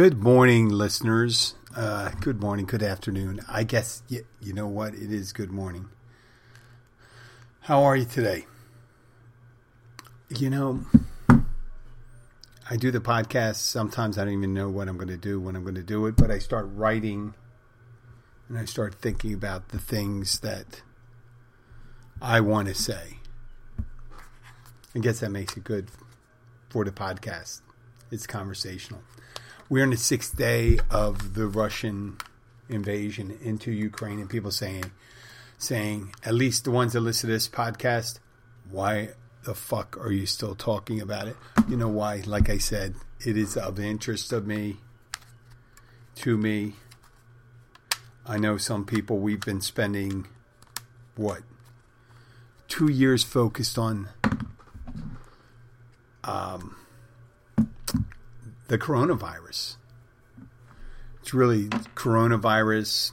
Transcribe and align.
Good 0.00 0.22
morning, 0.22 0.68
listeners. 0.68 1.56
Uh, 1.74 2.10
good 2.20 2.40
morning, 2.40 2.66
good 2.66 2.84
afternoon. 2.84 3.40
I 3.48 3.64
guess 3.64 4.04
you, 4.06 4.24
you 4.40 4.52
know 4.52 4.68
what? 4.68 4.94
It 4.94 5.10
is 5.10 5.32
good 5.32 5.50
morning. 5.50 5.88
How 7.62 7.82
are 7.82 7.96
you 7.96 8.04
today? 8.04 8.46
You 10.28 10.50
know, 10.50 10.84
I 12.70 12.76
do 12.76 12.92
the 12.92 13.00
podcast. 13.00 13.56
Sometimes 13.56 14.18
I 14.18 14.24
don't 14.24 14.34
even 14.34 14.54
know 14.54 14.68
what 14.68 14.86
I'm 14.86 14.98
going 14.98 15.08
to 15.08 15.16
do 15.16 15.40
when 15.40 15.56
I'm 15.56 15.64
going 15.64 15.74
to 15.74 15.82
do 15.82 16.06
it, 16.06 16.14
but 16.14 16.30
I 16.30 16.38
start 16.38 16.68
writing 16.74 17.34
and 18.48 18.56
I 18.56 18.66
start 18.66 18.94
thinking 18.94 19.34
about 19.34 19.70
the 19.70 19.80
things 19.80 20.38
that 20.38 20.80
I 22.22 22.38
want 22.38 22.68
to 22.68 22.74
say. 22.74 23.18
I 24.94 25.00
guess 25.00 25.18
that 25.18 25.32
makes 25.32 25.56
it 25.56 25.64
good 25.64 25.90
for 26.70 26.84
the 26.84 26.92
podcast. 26.92 27.62
It's 28.12 28.28
conversational. 28.28 29.02
We're 29.70 29.84
in 29.84 29.90
the 29.90 29.98
sixth 29.98 30.34
day 30.34 30.78
of 30.90 31.34
the 31.34 31.46
Russian 31.46 32.16
invasion 32.70 33.38
into 33.42 33.70
Ukraine, 33.70 34.18
and 34.18 34.30
people 34.30 34.50
saying, 34.50 34.90
saying, 35.58 36.14
at 36.24 36.32
least 36.32 36.64
the 36.64 36.70
ones 36.70 36.94
that 36.94 37.00
listen 37.00 37.28
to 37.28 37.34
this 37.34 37.50
podcast, 37.50 38.18
why 38.70 39.10
the 39.44 39.54
fuck 39.54 39.98
are 40.00 40.10
you 40.10 40.24
still 40.24 40.54
talking 40.54 41.02
about 41.02 41.28
it? 41.28 41.36
You 41.68 41.76
know 41.76 41.88
why? 41.88 42.22
Like 42.24 42.48
I 42.48 42.56
said, 42.56 42.94
it 43.20 43.36
is 43.36 43.58
of 43.58 43.78
interest 43.78 44.32
of 44.32 44.46
me, 44.46 44.78
to 46.16 46.38
me. 46.38 46.74
I 48.26 48.38
know 48.38 48.56
some 48.56 48.86
people 48.86 49.18
we've 49.18 49.40
been 49.40 49.60
spending 49.60 50.26
what 51.14 51.42
two 52.68 52.88
years 52.88 53.22
focused 53.22 53.76
on 53.76 54.08
um, 56.24 56.74
the 58.68 58.78
coronavirus. 58.78 59.76
It's 61.20 61.34
really 61.34 61.64
coronavirus. 61.96 63.12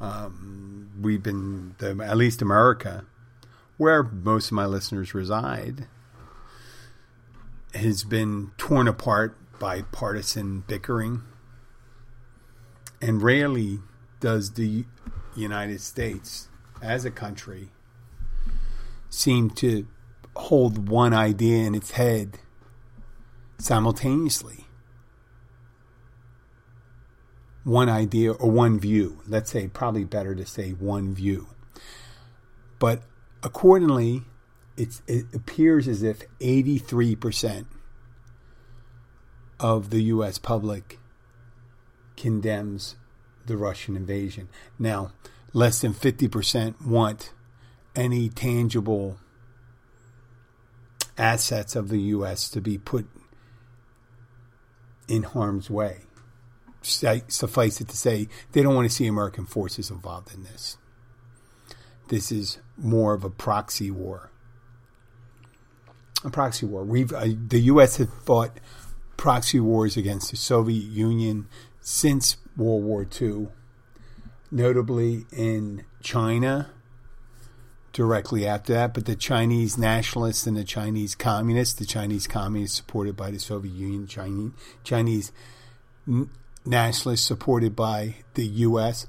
Um, 0.00 0.90
we've 1.00 1.22
been, 1.22 1.74
the, 1.78 2.00
at 2.04 2.16
least 2.16 2.42
America, 2.42 3.04
where 3.76 4.02
most 4.02 4.46
of 4.46 4.52
my 4.52 4.66
listeners 4.66 5.14
reside, 5.14 5.86
has 7.74 8.04
been 8.04 8.52
torn 8.56 8.86
apart 8.86 9.36
by 9.58 9.82
partisan 9.82 10.64
bickering. 10.66 11.22
And 13.00 13.22
rarely 13.22 13.80
does 14.20 14.52
the 14.52 14.84
United 15.36 15.80
States, 15.80 16.48
as 16.82 17.04
a 17.04 17.10
country, 17.10 17.70
seem 19.10 19.50
to 19.50 19.86
hold 20.36 20.88
one 20.88 21.12
idea 21.12 21.64
in 21.64 21.74
its 21.74 21.92
head 21.92 22.38
simultaneously 23.58 24.63
one 27.64 27.88
idea 27.88 28.32
or 28.32 28.50
one 28.50 28.78
view. 28.78 29.22
Let's 29.26 29.50
say, 29.50 29.66
probably 29.68 30.04
better 30.04 30.34
to 30.34 30.46
say 30.46 30.70
one 30.70 31.14
view. 31.14 31.48
But 32.78 33.02
accordingly, 33.42 34.22
it 34.76 35.00
appears 35.34 35.88
as 35.88 36.02
if 36.02 36.22
83% 36.40 37.66
of 39.58 39.90
the 39.90 40.02
U.S. 40.04 40.38
public 40.38 40.98
condemns 42.16 42.96
the 43.46 43.56
Russian 43.56 43.96
invasion. 43.96 44.48
Now, 44.78 45.12
less 45.52 45.80
than 45.80 45.94
50% 45.94 46.84
want 46.84 47.32
any 47.96 48.28
tangible 48.28 49.18
assets 51.16 51.76
of 51.76 51.88
the 51.88 52.00
U.S. 52.00 52.48
to 52.50 52.60
be 52.60 52.76
put 52.76 53.06
in 55.06 55.22
harm's 55.22 55.70
way 55.70 56.02
suffice 56.86 57.80
it 57.80 57.88
to 57.88 57.96
say, 57.96 58.28
they 58.52 58.62
don't 58.62 58.74
want 58.74 58.88
to 58.88 58.94
see 58.94 59.06
American 59.06 59.46
forces 59.46 59.90
involved 59.90 60.34
in 60.34 60.44
this. 60.44 60.76
This 62.08 62.30
is 62.30 62.58
more 62.76 63.14
of 63.14 63.24
a 63.24 63.30
proxy 63.30 63.90
war. 63.90 64.30
A 66.24 66.30
proxy 66.30 66.66
war. 66.66 66.84
We've 66.84 67.12
uh, 67.12 67.26
the 67.48 67.60
U.S. 67.60 67.96
has 67.96 68.08
fought 68.24 68.58
proxy 69.16 69.60
wars 69.60 69.96
against 69.96 70.30
the 70.30 70.36
Soviet 70.36 70.84
Union 70.84 71.46
since 71.80 72.36
World 72.56 72.84
War 72.84 73.06
II, 73.20 73.48
notably 74.50 75.26
in 75.32 75.84
China. 76.02 76.70
Directly 77.92 78.44
after 78.44 78.72
that, 78.72 78.92
but 78.92 79.06
the 79.06 79.14
Chinese 79.14 79.78
nationalists 79.78 80.48
and 80.48 80.56
the 80.56 80.64
Chinese 80.64 81.14
communists, 81.14 81.74
the 81.74 81.84
Chinese 81.84 82.26
communists 82.26 82.76
supported 82.76 83.14
by 83.14 83.30
the 83.30 83.38
Soviet 83.38 83.72
Union, 83.72 84.08
Chinese, 84.08 84.50
Chinese 84.82 85.30
nationalists 86.64 87.26
supported 87.26 87.76
by 87.76 88.16
the 88.34 88.46
U.S. 88.46 89.06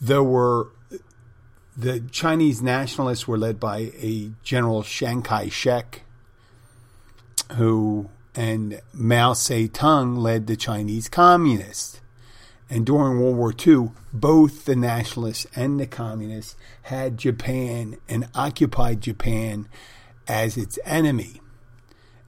There 0.00 0.22
were 0.22 0.68
the 1.76 2.00
Chinese 2.00 2.62
nationalists 2.62 3.26
were 3.26 3.38
led 3.38 3.58
by 3.58 3.92
a 4.00 4.30
General 4.42 4.82
Chiang 4.82 5.22
Kai 5.22 5.48
shek, 5.48 6.02
who 7.54 8.08
and 8.34 8.80
Mao 8.92 9.32
Zedong 9.32 10.18
led 10.18 10.46
the 10.46 10.56
Chinese 10.56 11.08
communists. 11.08 12.00
And 12.70 12.86
during 12.86 13.20
World 13.20 13.36
War 13.36 13.54
II, 13.66 13.90
both 14.12 14.64
the 14.64 14.74
nationalists 14.74 15.46
and 15.54 15.78
the 15.78 15.86
communists 15.86 16.56
had 16.82 17.18
Japan 17.18 17.96
and 18.08 18.28
occupied 18.34 19.00
Japan 19.00 19.68
as 20.26 20.56
its 20.56 20.78
enemy. 20.84 21.40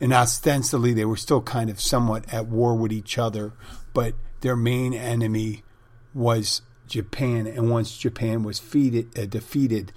And 0.01 0.13
ostensibly, 0.13 0.93
they 0.93 1.07
were 1.07 1.17
still 1.17 1.41
kind 1.41 1.71
of 1.71 1.81
somewhat 1.81 2.33
at 2.33 2.47
war 2.47 2.77
with 2.77 2.93
each 2.93 3.17
other, 3.19 3.53
but 3.95 4.15
their 4.41 4.57
main 4.57 4.95
enemy 4.95 5.63
was 6.15 6.63
Japan. 6.87 7.47
And 7.47 7.71
once 7.71 7.97
Japan 7.97 8.43
was 8.43 8.61
feeded, 8.61 9.19
uh, 9.19 9.27
defeated, 9.27 9.93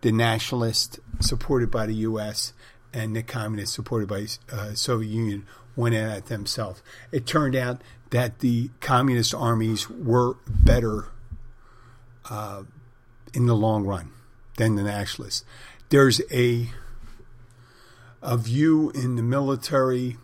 the 0.00 0.12
nationalists 0.12 0.98
supported 1.20 1.70
by 1.70 1.86
the 1.86 1.94
U.S. 1.94 2.52
and 2.92 3.16
the 3.16 3.22
communists 3.22 3.74
supported 3.74 4.08
by 4.08 4.26
uh, 4.52 4.74
Soviet 4.74 5.10
Union 5.10 5.46
went 5.76 5.94
at 5.94 6.16
it 6.16 6.26
themselves. 6.26 6.82
It 7.10 7.26
turned 7.26 7.56
out 7.56 7.80
that 8.10 8.40
the 8.40 8.70
communist 8.80 9.34
armies 9.34 9.88
were 9.90 10.36
better 10.48 11.06
uh, 12.30 12.62
in 13.32 13.46
the 13.46 13.56
long 13.56 13.84
run 13.84 14.10
than 14.56 14.76
the 14.76 14.82
nationalists. 14.82 15.44
There's 15.88 16.20
a 16.30 16.70
a 18.22 18.38
view 18.38 18.90
in 18.94 19.16
the 19.16 19.22
military, 19.22 20.16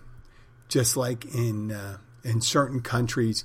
just 0.68 0.96
like 0.96 1.26
in 1.34 1.70
uh, 1.70 1.98
in 2.24 2.40
certain 2.40 2.80
countries, 2.80 3.44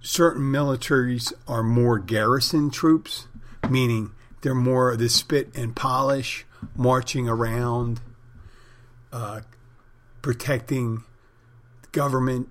certain 0.00 0.42
militaries 0.42 1.32
are 1.46 1.62
more 1.62 1.98
garrison 1.98 2.70
troops, 2.70 3.26
meaning 3.68 4.12
they're 4.40 4.54
more 4.54 4.92
of 4.92 4.98
the 4.98 5.08
spit 5.08 5.54
and 5.54 5.74
polish, 5.74 6.44
marching 6.76 7.28
around, 7.28 8.00
uh, 9.12 9.40
protecting 10.22 11.04
government 11.92 12.48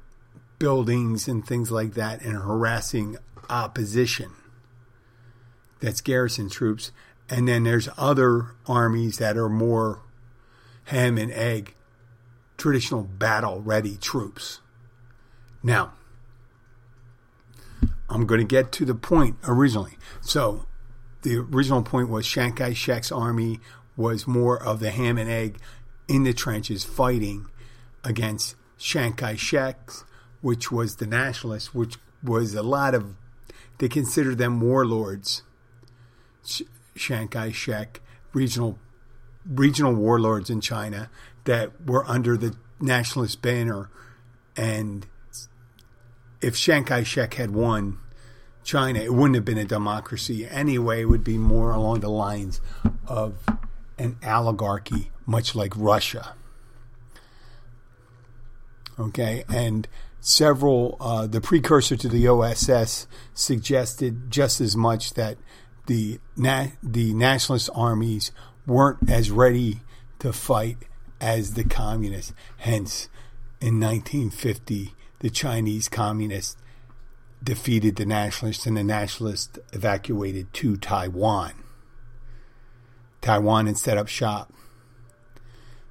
buildings 0.60 1.28
and 1.28 1.46
things 1.46 1.72
like 1.72 1.94
that, 1.94 2.22
and 2.22 2.38
harassing 2.38 3.18
opposition. 3.50 4.32
That's 5.80 6.02
garrison 6.02 6.50
troops. 6.50 6.92
And 7.30 7.48
then 7.48 7.64
there's 7.64 7.90
other 7.98 8.56
armies 8.68 9.18
that 9.18 9.38
are 9.38 9.50
more 9.50 10.02
ham 10.86 11.18
and 11.18 11.32
egg, 11.32 11.76
traditional 12.58 13.04
battle 13.04 13.62
ready 13.62 13.98
troops. 13.98 14.62
Now, 15.68 15.92
I'm 18.10 18.26
going 18.26 18.40
to 18.40 18.48
get 18.48 18.72
to 18.72 18.86
the 18.86 18.96
point 18.96 19.36
originally. 19.44 19.98
So, 20.22 20.66
the 21.24 21.40
original 21.40 21.84
point 21.84 22.08
was 22.08 22.26
Chiang 22.26 22.54
Kai 22.54 22.72
shek's 22.72 23.12
army 23.12 23.60
was 23.98 24.26
more 24.26 24.58
of 24.64 24.80
the 24.80 24.92
ham 24.92 25.18
and 25.18 25.30
egg 25.30 25.60
in 26.08 26.24
the 26.24 26.32
trenches 26.32 26.86
fighting 26.86 27.48
against 28.06 28.56
Chiang 28.78 29.12
Kai 29.12 29.36
shek, 29.36 29.92
which 30.40 30.72
was 30.72 30.96
the 30.96 31.06
nationalists, 31.06 31.74
which 31.74 31.98
was 32.24 32.56
a 32.56 32.64
lot 32.64 32.96
of, 32.96 33.18
they 33.80 33.90
considered 33.90 34.38
them 34.38 34.62
warlords. 34.62 35.44
Chiang 36.96 37.28
Kai 37.28 37.52
shek, 37.52 38.00
regional, 38.32 38.80
regional 39.46 39.94
warlords 39.94 40.50
in 40.50 40.62
China 40.62 41.10
that 41.44 41.86
were 41.86 42.06
under 42.06 42.38
the 42.38 42.56
nationalist 42.80 43.42
banner 43.42 43.90
and 44.56 45.06
if 46.48 46.56
Chiang 46.56 46.86
Kai 46.86 47.04
shek 47.04 47.34
had 47.34 47.52
won 47.52 47.98
China, 48.64 49.00
it 49.00 49.14
wouldn't 49.14 49.36
have 49.36 49.44
been 49.44 49.58
a 49.58 49.66
democracy 49.66 50.48
anyway. 50.48 51.02
It 51.02 51.06
would 51.06 51.24
be 51.24 51.38
more 51.38 51.74
along 51.74 52.00
the 52.00 52.10
lines 52.10 52.62
of 53.06 53.36
an 53.98 54.18
oligarchy, 54.26 55.12
much 55.26 55.56
like 55.56 55.74
Russia. 55.76 56.36
Okay, 58.98 59.44
and 59.50 59.90
several, 60.22 60.96
uh, 61.02 61.28
the 61.28 61.42
precursor 61.42 61.98
to 61.98 62.08
the 62.08 62.30
OSS 62.30 63.08
suggested 63.34 64.32
just 64.32 64.62
as 64.62 64.78
much 64.78 65.16
that 65.16 65.38
the 65.88 66.20
na- 66.38 66.72
the 66.82 67.14
nationalist 67.14 67.70
armies 67.76 68.32
weren't 68.66 69.10
as 69.10 69.32
ready 69.32 69.82
to 70.20 70.32
fight 70.32 70.78
as 71.20 71.56
the 71.56 71.66
communists. 71.66 72.34
Hence, 72.58 73.10
in 73.60 73.82
1950, 73.82 74.94
the 75.20 75.30
Chinese 75.30 75.90
communists 75.90 76.58
defeated 77.44 77.96
the 77.96 78.06
nationalists 78.06 78.66
and 78.66 78.78
the 78.78 78.84
nationalists 78.84 79.60
evacuated 79.74 80.54
to 80.54 80.76
Taiwan. 80.78 81.54
Taiwan 83.22 83.68
and 83.68 83.78
set 83.78 83.98
up 83.98 84.08
shop, 84.08 84.54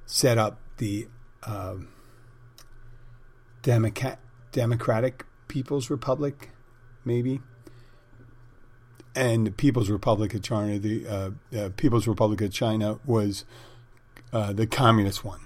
set 0.05 0.37
up 0.37 0.59
the 0.77 1.07
uh, 1.43 1.75
Democrat, 3.61 4.19
Democratic 4.51 5.25
People's 5.47 5.89
Republic, 5.89 6.51
maybe, 7.03 7.41
and 9.15 9.47
the 9.47 9.51
People's 9.51 9.89
Republic 9.89 10.33
of 10.33 10.41
China. 10.41 10.79
The 10.79 11.07
uh, 11.07 11.31
uh, 11.55 11.69
People's 11.75 12.07
Republic 12.07 12.41
of 12.41 12.51
China 12.51 12.99
was 13.05 13.45
uh, 14.31 14.53
the 14.53 14.67
communist 14.67 15.23
one. 15.23 15.41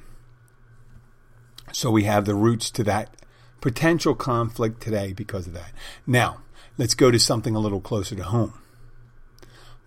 So 1.72 1.90
we 1.90 2.04
have 2.04 2.26
the 2.26 2.36
roots 2.36 2.70
to 2.72 2.84
that 2.84 3.16
potential 3.62 4.16
conflict 4.16 4.82
today 4.82 5.14
because 5.14 5.48
of 5.48 5.54
that. 5.54 5.72
Now, 6.06 6.42
let's 6.78 6.96
go 6.96 7.12
to 7.12 7.20
something 7.20 7.56
a 7.56 7.60
little 7.60 7.82
closer 7.82 8.16
to 8.16 8.24
home. 8.24 8.54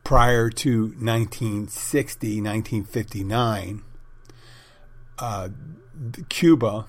Prior 0.05 0.51
to 0.51 0.83
1960, 0.99 2.41
1959, 2.41 3.83
uh, 5.19 5.49
Cuba 6.29 6.87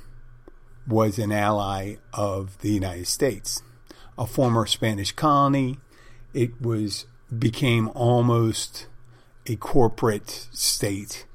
was 0.88 1.18
an 1.18 1.32
ally 1.32 1.96
of 2.14 2.60
the 2.60 2.72
United 2.72 3.08
States, 3.08 3.62
a 4.18 4.28
former 4.28 4.66
Spanish 4.66 5.12
colony. 5.12 5.80
It 6.34 6.62
was 6.62 7.06
became 7.36 7.90
almost 7.90 8.88
a 9.48 9.56
corporate 9.56 10.48
state 10.52 11.26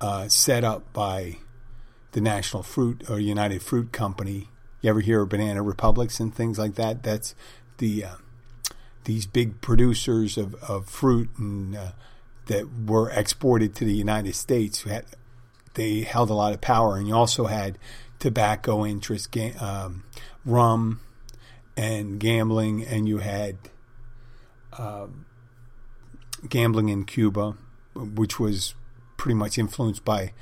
uh, 0.00 0.28
set 0.28 0.64
up 0.64 0.92
by 0.92 1.38
the 2.12 2.20
National 2.20 2.62
Fruit 2.62 3.08
or 3.08 3.18
United 3.18 3.62
Fruit 3.62 3.92
Company. 3.92 4.48
You 4.80 4.90
ever 4.90 5.00
hear 5.00 5.22
of 5.22 5.28
banana 5.28 5.62
republics 5.62 6.20
and 6.20 6.34
things 6.34 6.58
like 6.58 6.74
that? 6.76 7.02
That's 7.02 7.34
the 7.78 8.04
uh, 8.04 8.14
these 9.04 9.26
big 9.26 9.60
producers 9.60 10.36
of, 10.36 10.54
of 10.56 10.86
fruit 10.86 11.30
and 11.38 11.76
uh, 11.76 11.92
that 12.46 12.66
were 12.86 13.10
exported 13.10 13.74
to 13.76 13.84
the 13.84 13.94
United 13.94 14.34
States. 14.34 14.82
Had, 14.82 15.06
they 15.74 16.00
held 16.00 16.30
a 16.30 16.34
lot 16.34 16.52
of 16.52 16.60
power, 16.60 16.96
and 16.96 17.08
you 17.08 17.14
also 17.14 17.46
had 17.46 17.78
tobacco 18.18 18.84
interest, 18.84 19.36
um, 19.60 20.04
rum, 20.44 21.00
and 21.76 22.18
gambling, 22.18 22.84
and 22.84 23.08
you 23.08 23.18
had 23.18 23.56
uh, 24.76 25.06
gambling 26.48 26.88
in 26.88 27.04
Cuba, 27.04 27.56
which 27.94 28.38
was 28.38 28.74
pretty 29.16 29.34
much 29.34 29.58
influenced 29.58 30.04
by 30.04 30.32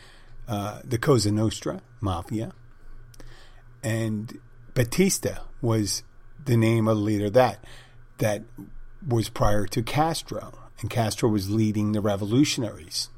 uh, 0.49 0.81
the 0.85 0.99
Cosa 0.99 1.31
Nostra 1.31 1.83
mafia. 2.00 2.53
And 3.87 4.41
Batista 4.75 5.43
was 5.62 6.03
the 6.44 6.56
name 6.56 6.88
of 6.88 6.97
the 6.97 7.03
leader 7.05 7.31
that 7.31 7.65
that 8.19 8.43
was 9.06 9.29
prior 9.29 9.65
to 9.67 9.83
Castro, 9.85 10.59
and 10.81 10.91
Castro 10.91 11.29
was 11.29 11.50
leading 11.50 11.93
the 11.93 12.00
revolutionaries. 12.00 13.11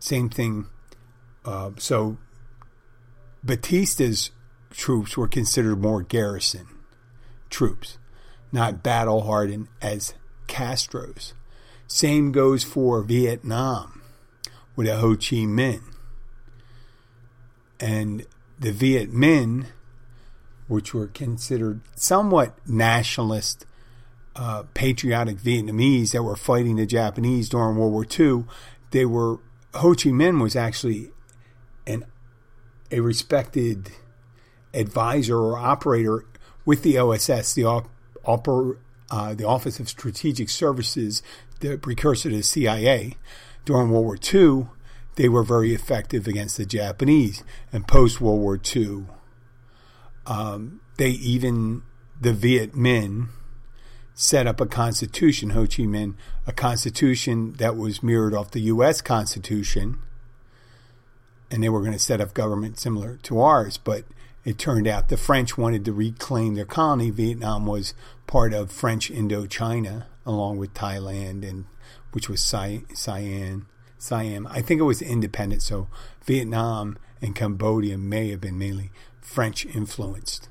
Same 0.00 0.28
thing. 0.28 0.66
Uh, 1.44 1.70
so 1.78 2.16
Batista's 3.44 4.32
troops 4.70 5.16
were 5.16 5.28
considered 5.28 5.80
more 5.80 6.02
garrison 6.02 6.66
troops, 7.48 7.98
not 8.50 8.82
battle 8.82 9.20
hardened 9.20 9.68
as 9.80 10.14
Castro's. 10.48 11.32
Same 11.86 12.32
goes 12.32 12.64
for 12.64 13.02
Vietnam 13.02 14.02
with 14.74 14.88
Ho 14.88 15.14
Chi 15.14 15.46
Minh. 15.46 15.84
And 17.78 18.26
the 18.62 18.72
Viet 18.72 19.12
Minh, 19.12 19.66
which 20.68 20.94
were 20.94 21.08
considered 21.08 21.80
somewhat 21.96 22.56
nationalist, 22.66 23.66
uh, 24.36 24.62
patriotic 24.72 25.36
Vietnamese 25.36 26.12
that 26.12 26.22
were 26.22 26.36
fighting 26.36 26.76
the 26.76 26.86
Japanese 26.86 27.48
during 27.48 27.76
World 27.76 27.92
War 27.92 28.06
II, 28.18 28.44
they 28.92 29.04
were 29.04 29.38
Ho 29.74 29.94
Chi 29.94 30.10
Minh 30.10 30.40
was 30.40 30.54
actually 30.54 31.10
an 31.86 32.04
a 32.90 33.00
respected 33.00 33.90
advisor 34.72 35.38
or 35.38 35.58
operator 35.58 36.24
with 36.64 36.82
the 36.82 36.98
OSS, 36.98 37.54
the 37.54 37.66
uh, 37.66 39.34
the 39.34 39.46
Office 39.46 39.80
of 39.80 39.88
Strategic 39.88 40.48
Services, 40.48 41.22
the 41.60 41.76
precursor 41.76 42.30
to 42.30 42.36
the 42.36 42.42
CIA 42.42 43.16
during 43.64 43.90
World 43.90 44.04
War 44.04 44.18
II, 44.32 44.68
they 45.16 45.28
were 45.28 45.42
very 45.42 45.74
effective 45.74 46.26
against 46.26 46.56
the 46.56 46.66
Japanese. 46.66 47.42
And 47.72 47.86
post 47.86 48.20
World 48.20 48.40
War 48.40 48.60
II, 48.74 49.06
um, 50.26 50.80
they 50.96 51.10
even, 51.10 51.82
the 52.20 52.32
Viet 52.32 52.72
Minh, 52.72 53.28
set 54.14 54.46
up 54.46 54.60
a 54.60 54.66
constitution, 54.66 55.50
Ho 55.50 55.62
Chi 55.62 55.84
Minh, 55.84 56.14
a 56.46 56.52
constitution 56.52 57.54
that 57.54 57.76
was 57.76 58.02
mirrored 58.02 58.34
off 58.34 58.50
the 58.50 58.60
U.S. 58.60 59.00
Constitution. 59.00 59.98
And 61.50 61.62
they 61.62 61.68
were 61.68 61.80
going 61.80 61.92
to 61.92 61.98
set 61.98 62.20
up 62.20 62.34
government 62.34 62.78
similar 62.78 63.16
to 63.24 63.40
ours. 63.40 63.76
But 63.76 64.04
it 64.44 64.58
turned 64.58 64.86
out 64.86 65.08
the 65.08 65.16
French 65.16 65.58
wanted 65.58 65.84
to 65.84 65.92
reclaim 65.92 66.54
their 66.54 66.64
colony. 66.64 67.10
Vietnam 67.10 67.66
was 67.66 67.94
part 68.26 68.54
of 68.54 68.72
French 68.72 69.10
Indochina, 69.10 70.06
along 70.24 70.56
with 70.56 70.72
Thailand 70.74 71.48
and 71.48 71.66
which 72.12 72.28
was 72.28 72.42
Siam. 72.42 73.66
Siam. 74.02 74.48
I 74.50 74.62
think 74.62 74.80
it 74.80 74.84
was 74.84 75.00
independent, 75.00 75.62
so 75.62 75.86
Vietnam 76.24 76.98
and 77.20 77.36
Cambodia 77.36 77.96
may 77.96 78.30
have 78.30 78.40
been 78.40 78.58
mainly 78.58 78.90
French 79.20 79.64
influenced. 79.64 80.48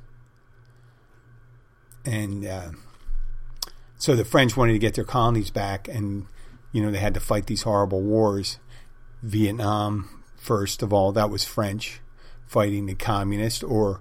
And 2.06 2.45
uh, 2.45 2.71
so 3.98 4.15
the 4.15 4.24
French 4.24 4.56
wanted 4.56 4.71
to 4.74 4.80
get 4.80 4.94
their 4.94 5.03
colonies 5.03 5.51
back, 5.51 5.89
and 5.89 6.27
you 6.71 6.81
know 6.81 6.92
they 6.92 7.00
had 7.00 7.13
to 7.13 7.19
fight 7.19 7.48
these 7.48 7.63
horrible 7.63 8.01
wars. 8.01 8.57
Vietnam, 9.21 10.24
first 10.38 10.81
of 10.81 10.94
all, 10.94 11.12
that 11.12 11.30
was 11.30 11.44
French 11.44 12.00
fighting 12.48 12.86
the 12.86 12.95
communists 12.95 13.63
or 13.63 14.00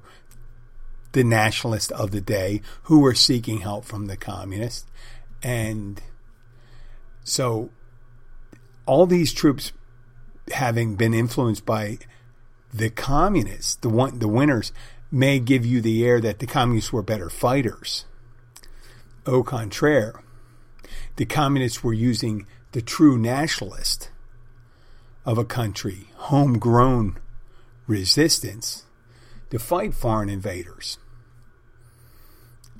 the 1.10 1.24
nationalists 1.24 1.90
of 1.90 2.12
the 2.12 2.20
day 2.20 2.62
who 2.84 3.00
were 3.00 3.16
seeking 3.16 3.58
help 3.58 3.84
from 3.84 4.06
the 4.06 4.16
communists, 4.16 4.86
and 5.42 6.00
so 7.24 7.70
all 8.86 9.06
these 9.06 9.32
troops 9.32 9.72
having 10.52 10.96
been 10.96 11.14
influenced 11.14 11.64
by 11.64 11.98
the 12.72 12.90
communists, 12.90 13.74
the 13.76 13.88
one, 13.88 14.18
the 14.18 14.28
winners, 14.28 14.72
may 15.10 15.40
give 15.40 15.66
you 15.66 15.80
the 15.80 16.04
air 16.04 16.20
that 16.20 16.38
the 16.38 16.46
communists 16.46 16.92
were 16.92 17.02
better 17.02 17.28
fighters. 17.28 18.04
Au 19.26 19.42
contraire, 19.42 20.22
the 21.16 21.26
communists 21.26 21.82
were 21.82 21.92
using 21.92 22.46
the 22.72 22.82
true 22.82 23.18
nationalist 23.18 24.10
of 25.24 25.36
a 25.36 25.44
country, 25.44 26.08
homegrown 26.14 27.18
resistance, 27.86 28.84
to 29.50 29.58
fight 29.58 29.94
foreign 29.94 30.28
invaders. 30.28 30.98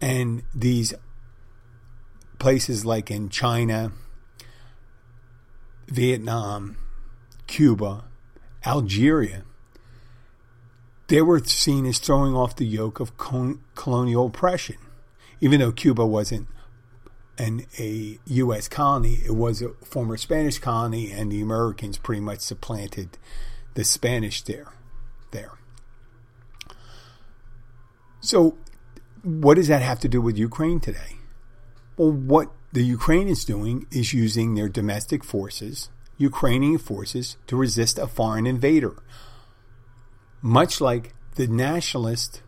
And 0.01 0.45
these 0.55 0.95
places 2.39 2.87
like 2.87 3.11
in 3.11 3.29
China, 3.29 3.93
Vietnam, 5.91 6.77
Cuba, 7.47 8.05
Algeria, 8.65 9.43
they 11.09 11.21
were 11.21 11.43
seen 11.45 11.85
as 11.87 11.99
throwing 11.99 12.35
off 12.35 12.55
the 12.55 12.65
yoke 12.65 13.01
of 13.01 13.17
colonial 13.19 14.27
oppression. 14.27 14.77
Even 15.41 15.59
though 15.59 15.73
Cuba 15.73 16.07
wasn't 16.07 16.47
an, 17.37 17.67
a 17.79 18.19
U.S. 18.27 18.69
colony, 18.69 19.21
it 19.25 19.35
was 19.35 19.61
a 19.61 19.71
former 19.85 20.17
Spanish 20.17 20.59
colony, 20.59 21.11
and 21.11 21.33
the 21.33 21.41
Americans 21.41 21.99
pretty 21.99 22.21
much 22.21 22.41
supplanted 22.41 23.19
the 23.75 23.83
Spanish 23.83 24.43
there. 24.43 24.69
There. 25.33 25.53
So, 28.21 28.57
what 29.23 29.55
does 29.55 29.69
that 29.69 29.83
have 29.83 29.99
to 30.01 30.09
do 30.09 30.21
with 30.21 30.39
Ukraine 30.39 30.79
today? 30.79 31.17
Well, 31.97 32.13
what 32.13 32.51
the 32.73 32.85
Ukraine 32.85 33.29
is 33.29 33.45
doing 33.45 33.87
is 33.91 34.15
using 34.15 34.55
their 34.55 34.69
domestic 34.69 35.25
forces, 35.25 35.91
Ukrainian 36.19 36.79
forces, 36.79 37.37
to 37.49 37.57
resist 37.57 37.99
a 37.99 38.07
foreign 38.07 38.47
invader. 38.47 38.97
Much 40.41 40.81
like 40.81 41.15
the 41.35 41.49
nationalists 41.49 42.43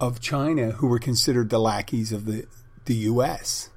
of 0.00 0.20
China, 0.20 0.72
who 0.72 0.88
were 0.88 0.98
considered 0.98 1.48
the 1.48 1.58
lackeys 1.58 2.12
of 2.12 2.26
the, 2.26 2.46
the 2.84 2.94
U.S. 3.12 3.70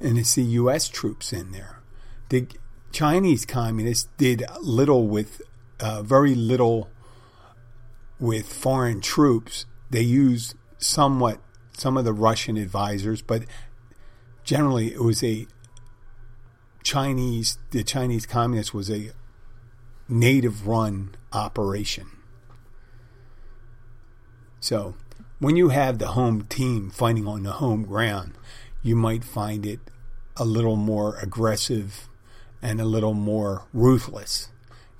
And 0.00 0.16
to 0.16 0.24
see 0.24 0.42
U.S. 0.42 0.88
troops 0.88 1.32
in 1.32 1.52
there. 1.52 1.80
The 2.30 2.46
Chinese 2.92 3.44
communists 3.44 4.08
did 4.16 4.44
little 4.60 5.08
with, 5.08 5.42
uh, 5.80 6.02
very 6.02 6.34
little 6.34 6.88
with 8.18 8.52
foreign 8.52 9.00
troops. 9.00 9.66
They 9.90 10.02
used 10.02 10.54
somewhat 10.78 11.40
some 11.76 11.96
of 11.96 12.04
the 12.04 12.12
Russian 12.12 12.56
advisors, 12.56 13.22
but 13.22 13.44
generally 14.44 14.92
it 14.92 15.02
was 15.02 15.22
a 15.22 15.46
Chinese, 16.82 17.58
the 17.70 17.82
Chinese 17.82 18.26
communist 18.26 18.74
was 18.74 18.90
a 18.90 19.10
native 20.08 20.66
run 20.66 21.14
operation. 21.32 22.06
So 24.60 24.94
when 25.38 25.56
you 25.56 25.70
have 25.70 25.98
the 25.98 26.08
home 26.08 26.42
team 26.42 26.90
fighting 26.90 27.26
on 27.26 27.42
the 27.42 27.52
home 27.52 27.84
ground, 27.84 28.34
you 28.82 28.96
might 28.96 29.24
find 29.24 29.66
it 29.66 29.80
a 30.36 30.44
little 30.44 30.76
more 30.76 31.18
aggressive 31.18 32.08
and 32.62 32.80
a 32.80 32.84
little 32.84 33.14
more 33.14 33.66
ruthless 33.72 34.48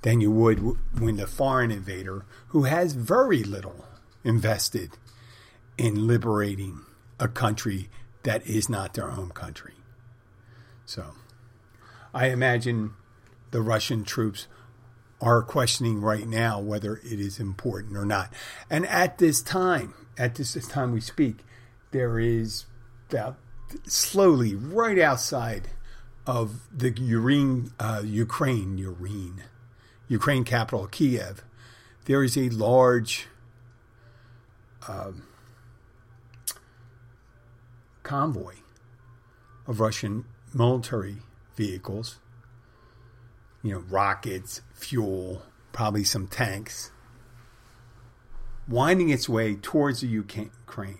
than 0.01 0.21
you 0.21 0.31
would 0.31 0.59
when 0.99 1.17
the 1.17 1.25
foreign 1.25 1.71
invader, 1.71 2.25
who 2.49 2.63
has 2.63 2.93
very 2.93 3.43
little 3.43 3.85
invested 4.23 4.91
in 5.77 6.07
liberating 6.07 6.81
a 7.19 7.27
country 7.27 7.89
that 8.23 8.45
is 8.47 8.69
not 8.69 8.93
their 8.93 9.09
home 9.09 9.31
country. 9.31 9.73
So 10.85 11.13
I 12.13 12.27
imagine 12.27 12.93
the 13.51 13.61
Russian 13.61 14.03
troops 14.03 14.47
are 15.21 15.41
questioning 15.41 16.01
right 16.01 16.27
now 16.27 16.59
whether 16.59 16.97
it 16.97 17.19
is 17.19 17.39
important 17.39 17.97
or 17.97 18.05
not. 18.05 18.33
And 18.69 18.85
at 18.87 19.17
this 19.17 19.41
time, 19.41 19.93
at 20.17 20.35
this 20.35 20.53
time 20.67 20.91
we 20.91 21.01
speak, 21.01 21.37
there 21.91 22.19
is 22.19 22.65
about 23.09 23.37
slowly 23.85 24.55
right 24.55 24.99
outside 24.99 25.69
of 26.27 26.67
the 26.75 26.91
Urine, 26.91 27.71
uh, 27.79 28.01
Ukraine, 28.03 28.77
Urine, 28.77 29.43
Ukraine 30.07 30.43
capital 30.43 30.87
Kiev, 30.87 31.43
there 32.05 32.23
is 32.23 32.37
a 32.37 32.49
large 32.49 33.27
um, 34.87 35.23
convoy 38.05 38.53
of 39.67 39.81
Russian 39.81 40.23
military 40.53 41.17
vehicles, 41.57 42.19
you 43.61 43.73
know, 43.73 43.79
rockets, 43.89 44.61
fuel, 44.73 45.41
probably 45.73 46.05
some 46.05 46.27
tanks, 46.27 46.91
winding 48.69 49.09
its 49.09 49.27
way 49.27 49.55
towards 49.55 50.01
the 50.01 50.07
Ukraine. 50.07 50.99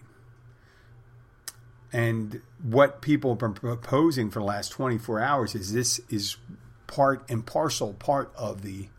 And 1.93 2.41
what 2.61 3.01
people 3.01 3.31
have 3.31 3.39
been 3.39 3.53
proposing 3.53 4.29
for 4.29 4.39
the 4.39 4.45
last 4.45 4.69
24 4.69 5.21
hours 5.21 5.55
is 5.55 5.71
this 5.71 6.01
is 6.09 6.35
part 6.87 7.23
and 7.29 7.45
parcel 7.45 7.93
part 7.93 8.33
of 8.35 8.63
the 8.63 8.89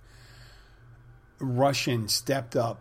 Russian 1.38 2.08
stepped 2.08 2.56
up 2.56 2.80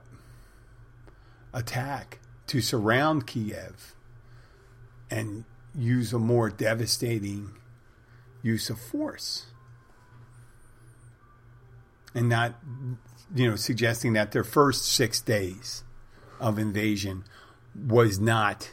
attack 1.53 2.19
to 2.47 2.61
surround 2.61 3.27
Kiev 3.27 3.94
and 5.09 5.45
use 5.73 6.13
a 6.13 6.19
more 6.19 6.49
devastating 6.49 7.51
use 8.41 8.69
of 8.69 8.79
force 8.79 9.47
and 12.13 12.29
not 12.29 12.55
you 13.33 13.49
know 13.49 13.55
suggesting 13.55 14.13
that 14.13 14.31
their 14.31 14.43
first 14.43 14.85
6 14.85 15.19
days 15.21 15.83
of 16.39 16.57
invasion 16.57 17.23
was 17.75 18.19
not 18.19 18.71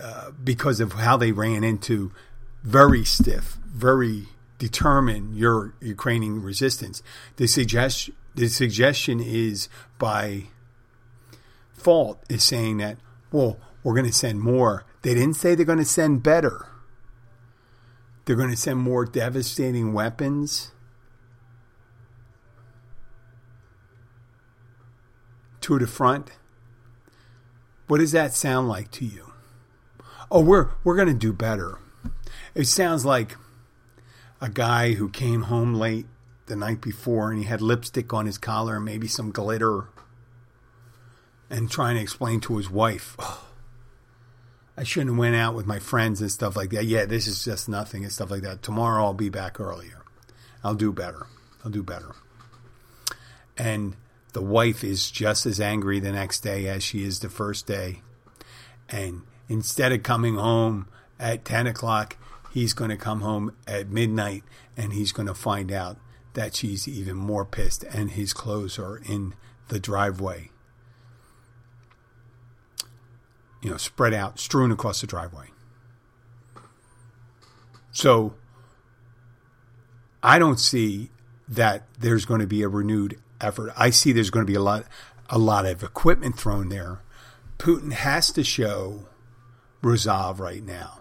uh, 0.00 0.30
because 0.42 0.80
of 0.80 0.94
how 0.94 1.16
they 1.16 1.32
ran 1.32 1.62
into 1.62 2.12
very 2.62 3.04
stiff, 3.04 3.58
very 3.66 4.28
determined 4.58 5.36
your 5.36 5.74
Ukrainian 5.80 6.42
resistance. 6.42 7.02
The 7.36 7.46
suggestion 7.46 8.14
the 8.34 8.48
suggestion 8.48 9.20
is 9.20 9.68
by 9.98 10.44
fault 11.74 12.22
is 12.30 12.42
saying 12.42 12.78
that 12.78 12.96
well 13.30 13.58
we're 13.82 13.94
going 13.94 14.06
to 14.06 14.12
send 14.12 14.40
more. 14.40 14.84
They 15.02 15.14
didn't 15.14 15.34
say 15.34 15.54
they're 15.54 15.66
going 15.66 15.78
to 15.78 15.84
send 15.84 16.22
better. 16.22 16.66
They're 18.24 18.36
going 18.36 18.50
to 18.50 18.56
send 18.56 18.78
more 18.78 19.04
devastating 19.04 19.92
weapons. 19.92 20.72
To 25.62 25.78
the 25.78 25.86
front. 25.86 26.32
What 27.86 27.98
does 27.98 28.12
that 28.12 28.34
sound 28.34 28.68
like 28.68 28.90
to 28.92 29.04
you? 29.04 29.32
Oh, 30.30 30.40
we're 30.40 30.70
we're 30.82 30.96
going 30.96 31.08
to 31.08 31.14
do 31.14 31.32
better. 31.32 31.78
It 32.54 32.66
sounds 32.66 33.04
like 33.04 33.36
a 34.40 34.48
guy 34.48 34.94
who 34.94 35.08
came 35.08 35.42
home 35.42 35.74
late 35.74 36.06
the 36.46 36.56
night 36.56 36.80
before 36.80 37.30
and 37.30 37.38
he 37.38 37.44
had 37.44 37.60
lipstick 37.60 38.12
on 38.12 38.26
his 38.26 38.38
collar 38.38 38.76
and 38.76 38.84
maybe 38.84 39.06
some 39.06 39.30
glitter 39.30 39.88
and 41.48 41.70
trying 41.70 41.96
to 41.96 42.02
explain 42.02 42.40
to 42.40 42.56
his 42.56 42.68
wife, 42.68 43.14
oh, 43.18 43.51
I 44.76 44.84
shouldn't 44.84 45.10
have 45.10 45.18
went 45.18 45.36
out 45.36 45.54
with 45.54 45.66
my 45.66 45.78
friends 45.78 46.20
and 46.20 46.30
stuff 46.30 46.56
like 46.56 46.70
that. 46.70 46.86
Yeah, 46.86 47.04
this 47.04 47.26
is 47.26 47.44
just 47.44 47.68
nothing 47.68 48.04
and 48.04 48.12
stuff 48.12 48.30
like 48.30 48.42
that. 48.42 48.62
Tomorrow 48.62 49.04
I'll 49.04 49.14
be 49.14 49.28
back 49.28 49.60
earlier. 49.60 50.02
I'll 50.64 50.74
do 50.74 50.92
better. 50.92 51.26
I'll 51.64 51.70
do 51.70 51.82
better. 51.82 52.14
And 53.58 53.96
the 54.32 54.42
wife 54.42 54.82
is 54.82 55.10
just 55.10 55.44
as 55.44 55.60
angry 55.60 56.00
the 56.00 56.12
next 56.12 56.40
day 56.40 56.68
as 56.68 56.82
she 56.82 57.04
is 57.04 57.18
the 57.18 57.28
first 57.28 57.66
day. 57.66 58.00
And 58.88 59.22
instead 59.48 59.92
of 59.92 60.02
coming 60.02 60.36
home 60.36 60.88
at 61.18 61.44
10 61.44 61.66
o'clock, 61.66 62.16
he's 62.50 62.72
going 62.72 62.90
to 62.90 62.96
come 62.96 63.20
home 63.20 63.54
at 63.66 63.90
midnight 63.90 64.42
and 64.76 64.94
he's 64.94 65.12
going 65.12 65.28
to 65.28 65.34
find 65.34 65.70
out 65.70 65.98
that 66.32 66.56
she's 66.56 66.88
even 66.88 67.16
more 67.16 67.44
pissed 67.44 67.84
and 67.84 68.12
his 68.12 68.32
clothes 68.32 68.78
are 68.78 68.96
in 68.96 69.34
the 69.68 69.78
driveway 69.78 70.50
you 73.62 73.70
know, 73.70 73.76
spread 73.76 74.12
out, 74.12 74.38
strewn 74.38 74.72
across 74.72 75.00
the 75.00 75.06
driveway. 75.06 75.46
So 77.92 78.34
I 80.22 80.38
don't 80.38 80.58
see 80.58 81.10
that 81.48 81.86
there's 81.98 82.24
going 82.24 82.40
to 82.40 82.46
be 82.46 82.62
a 82.62 82.68
renewed 82.68 83.18
effort. 83.40 83.72
I 83.76 83.90
see 83.90 84.12
there's 84.12 84.30
going 84.30 84.44
to 84.44 84.50
be 84.50 84.56
a 84.56 84.62
lot 84.62 84.86
a 85.28 85.38
lot 85.38 85.64
of 85.64 85.82
equipment 85.82 86.38
thrown 86.38 86.68
there. 86.68 87.00
Putin 87.58 87.92
has 87.92 88.30
to 88.32 88.44
show 88.44 89.06
resolve 89.82 90.40
right 90.40 90.62
now. 90.62 91.00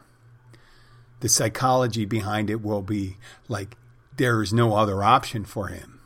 The 1.20 1.30
psychology 1.30 2.06
behind 2.06 2.50
it 2.50 2.62
will 2.62 2.82
be 2.82 3.18
like 3.48 3.76
there 4.18 4.42
is 4.42 4.54
no 4.54 4.76
other 4.76 5.04
option 5.04 5.46
for 5.46 5.68
him. 5.68 6.00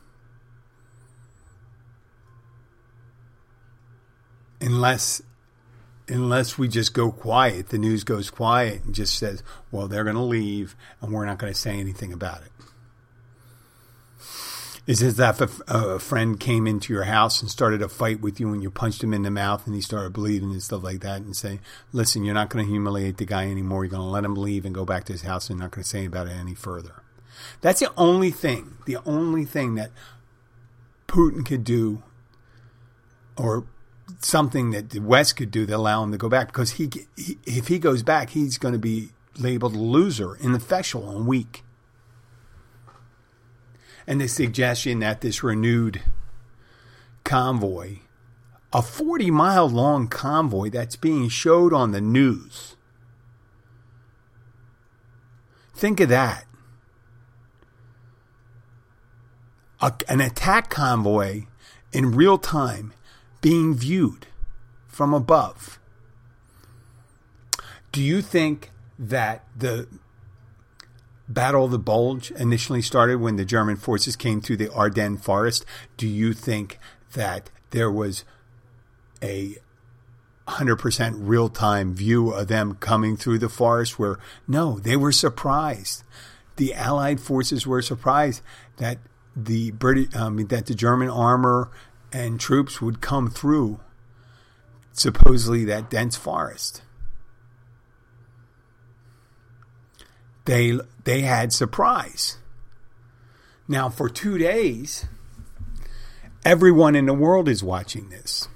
Unless 4.60 5.22
unless 6.08 6.56
we 6.56 6.68
just 6.68 6.94
go 6.94 7.10
quiet, 7.10 7.68
the 7.68 7.78
news 7.78 8.04
goes 8.04 8.30
quiet 8.30 8.84
and 8.84 8.94
just 8.94 9.18
says, 9.18 9.42
well, 9.70 9.88
they're 9.88 10.04
going 10.04 10.16
to 10.16 10.22
leave 10.22 10.76
and 11.00 11.12
we're 11.12 11.26
not 11.26 11.38
going 11.38 11.52
to 11.52 11.58
say 11.58 11.78
anything 11.78 12.12
about 12.12 12.42
it. 12.42 12.50
Is 14.86 15.02
it 15.02 15.16
that 15.16 15.40
if 15.40 15.60
a 15.66 15.98
friend 15.98 16.38
came 16.38 16.68
into 16.68 16.92
your 16.92 17.04
house 17.04 17.40
and 17.40 17.50
started 17.50 17.82
a 17.82 17.88
fight 17.88 18.20
with 18.20 18.38
you 18.38 18.52
and 18.52 18.62
you 18.62 18.70
punched 18.70 19.02
him 19.02 19.12
in 19.12 19.22
the 19.22 19.32
mouth 19.32 19.66
and 19.66 19.74
he 19.74 19.80
started 19.80 20.12
bleeding 20.12 20.52
and 20.52 20.62
stuff 20.62 20.84
like 20.84 21.00
that 21.00 21.22
and 21.22 21.34
say, 21.34 21.58
listen, 21.92 22.24
you're 22.24 22.34
not 22.34 22.50
going 22.50 22.64
to 22.64 22.70
humiliate 22.70 23.16
the 23.16 23.24
guy 23.24 23.50
anymore. 23.50 23.84
You're 23.84 23.90
going 23.90 24.02
to 24.02 24.06
let 24.06 24.24
him 24.24 24.36
leave 24.36 24.64
and 24.64 24.72
go 24.72 24.84
back 24.84 25.02
to 25.04 25.12
his 25.12 25.22
house 25.22 25.50
and 25.50 25.58
you're 25.58 25.64
not 25.64 25.72
going 25.72 25.82
to 25.82 25.88
say 25.88 26.04
about 26.04 26.28
it 26.28 26.34
any 26.34 26.54
further. 26.54 27.02
That's 27.62 27.80
the 27.80 27.92
only 27.96 28.30
thing, 28.30 28.76
the 28.86 28.98
only 29.04 29.44
thing 29.44 29.74
that 29.74 29.90
Putin 31.08 31.44
could 31.44 31.64
do 31.64 32.04
or 33.36 33.64
something 34.20 34.70
that 34.70 34.90
the 34.90 35.00
West 35.00 35.36
could 35.36 35.50
do 35.50 35.66
to 35.66 35.76
allow 35.76 36.02
him 36.02 36.12
to 36.12 36.18
go 36.18 36.28
back 36.28 36.48
because 36.48 36.72
he, 36.72 36.90
he 37.16 37.38
if 37.44 37.68
he 37.68 37.78
goes 37.78 38.02
back, 38.02 38.30
he's 38.30 38.58
going 38.58 38.72
to 38.72 38.78
be 38.78 39.10
labeled 39.38 39.74
a 39.74 39.78
loser, 39.78 40.36
ineffectual, 40.36 41.10
and 41.10 41.26
weak. 41.26 41.62
And 44.06 44.20
the 44.20 44.28
suggestion 44.28 45.00
that 45.00 45.20
this 45.20 45.42
renewed 45.42 46.02
convoy, 47.24 47.98
a 48.72 48.82
40 48.82 49.30
mile 49.30 49.68
long 49.68 50.06
convoy 50.06 50.70
that's 50.70 50.96
being 50.96 51.28
showed 51.28 51.72
on 51.72 51.90
the 51.90 52.00
news, 52.00 52.76
think 55.74 55.98
of 56.00 56.08
that. 56.08 56.44
A, 59.82 59.92
an 60.08 60.20
attack 60.20 60.70
convoy 60.70 61.42
in 61.92 62.12
real 62.12 62.38
time 62.38 62.92
being 63.46 63.76
viewed 63.76 64.26
from 64.88 65.14
above. 65.14 65.78
Do 67.92 68.02
you 68.02 68.20
think 68.20 68.72
that 68.98 69.44
the 69.56 69.86
Battle 71.28 71.66
of 71.66 71.70
the 71.70 71.78
Bulge 71.78 72.32
initially 72.32 72.82
started 72.82 73.20
when 73.20 73.36
the 73.36 73.44
German 73.44 73.76
forces 73.76 74.16
came 74.16 74.40
through 74.40 74.56
the 74.56 74.72
Ardennes 74.72 75.22
forest? 75.22 75.64
Do 75.96 76.08
you 76.08 76.32
think 76.32 76.80
that 77.12 77.50
there 77.70 77.88
was 77.88 78.24
a 79.22 79.54
100% 80.48 81.14
real 81.16 81.48
time 81.48 81.94
view 81.94 82.30
of 82.30 82.48
them 82.48 82.74
coming 82.74 83.16
through 83.16 83.38
the 83.38 83.48
forest 83.48 83.96
where 83.96 84.18
no, 84.48 84.80
they 84.80 84.96
were 84.96 85.12
surprised. 85.12 86.02
The 86.56 86.74
Allied 86.74 87.20
forces 87.20 87.64
were 87.64 87.80
surprised 87.80 88.42
that 88.78 88.98
the 89.36 89.70
British, 89.70 90.12
um, 90.16 90.44
that 90.48 90.66
the 90.66 90.74
German 90.74 91.10
armor 91.10 91.70
and 92.12 92.40
troops 92.40 92.80
would 92.80 93.00
come 93.00 93.30
through 93.30 93.80
supposedly 94.92 95.64
that 95.64 95.90
dense 95.90 96.16
forest. 96.16 96.82
They 100.44 100.78
they 101.04 101.22
had 101.22 101.52
surprise. 101.52 102.38
Now, 103.68 103.88
for 103.88 104.08
two 104.08 104.38
days, 104.38 105.06
everyone 106.44 106.94
in 106.94 107.06
the 107.06 107.14
world 107.14 107.48
is 107.48 107.62
watching 107.62 108.10
this. 108.10 108.48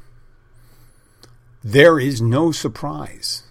There 1.64 1.99
is 1.99 2.23
no 2.23 2.52
surprise. 2.52 3.42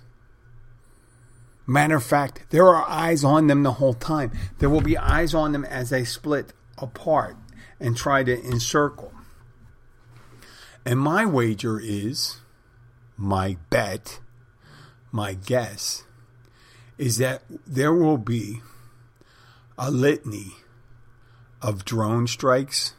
Matter 1.68 1.98
of 1.98 2.04
fact, 2.04 2.46
there 2.50 2.68
are 2.68 2.88
eyes 2.90 3.24
on 3.24 3.48
them 3.48 3.62
the 3.62 3.74
whole 3.74 3.94
time. 3.94 4.32
There 4.58 4.70
will 4.70 4.82
be 4.82 4.98
eyes 4.98 5.36
on 5.36 5.52
them 5.52 5.66
as 5.66 5.92
they 5.92 6.04
split 6.04 6.54
apart 6.80 7.38
and 7.80 7.96
try 7.96 8.24
to 8.24 8.44
encircle. 8.44 9.14
And 10.90 11.00
my 11.00 11.24
wager 11.24 11.80
is, 11.80 12.38
my 13.16 13.58
bet, 13.70 14.22
my 15.12 15.36
guess, 15.36 16.04
is 16.98 17.20
that 17.20 17.44
there 17.68 17.94
will 17.94 18.18
be 18.18 18.62
a 19.78 19.92
litany 19.92 20.54
of 21.62 21.86
drone 21.86 22.26
strikes, 22.26 22.96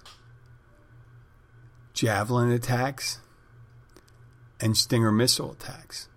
javelin 1.92 2.52
attacks, 2.52 3.18
and 4.60 4.76
Stinger 4.76 5.10
missile 5.10 5.50
attacks 5.50 6.08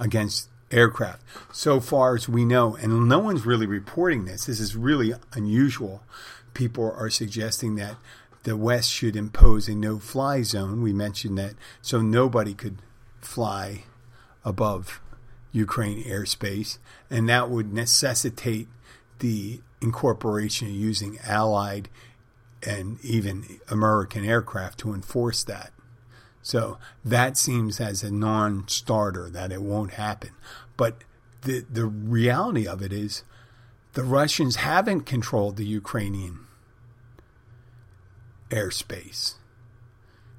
against 0.00 0.48
aircraft. 0.70 1.22
So 1.52 1.78
far 1.78 2.14
as 2.14 2.26
we 2.26 2.46
know, 2.46 2.74
and 2.74 3.06
no 3.06 3.18
one's 3.18 3.44
really 3.44 3.66
reporting 3.66 4.24
this, 4.24 4.46
this 4.46 4.60
is 4.60 4.74
really 4.74 5.12
unusual. 5.34 6.02
People 6.54 6.90
are 6.96 7.10
suggesting 7.10 7.74
that 7.74 7.96
the 8.44 8.56
West 8.56 8.90
should 8.90 9.16
impose 9.16 9.68
a 9.68 9.74
no 9.74 9.98
fly 9.98 10.42
zone. 10.42 10.80
We 10.82 10.92
mentioned 10.92 11.36
that 11.38 11.54
so 11.82 12.00
nobody 12.00 12.54
could 12.54 12.78
fly 13.20 13.84
above 14.44 15.00
Ukraine 15.52 16.04
airspace, 16.04 16.78
and 17.10 17.28
that 17.28 17.50
would 17.50 17.72
necessitate 17.72 18.68
the 19.18 19.60
incorporation 19.80 20.68
of 20.68 20.74
using 20.74 21.18
Allied 21.26 21.88
and 22.62 23.02
even 23.02 23.60
American 23.68 24.24
aircraft 24.24 24.78
to 24.80 24.94
enforce 24.94 25.44
that. 25.44 25.72
So 26.42 26.78
that 27.04 27.38
seems 27.38 27.80
as 27.80 28.02
a 28.02 28.10
non 28.10 28.68
starter 28.68 29.30
that 29.30 29.52
it 29.52 29.62
won't 29.62 29.92
happen. 29.92 30.30
But 30.76 30.98
the, 31.42 31.64
the 31.70 31.86
reality 31.86 32.66
of 32.66 32.82
it 32.82 32.92
is 32.92 33.22
the 33.94 34.04
Russians 34.04 34.56
haven't 34.56 35.02
controlled 35.02 35.56
the 35.56 35.64
Ukrainian 35.64 36.40
airspace. 38.50 39.34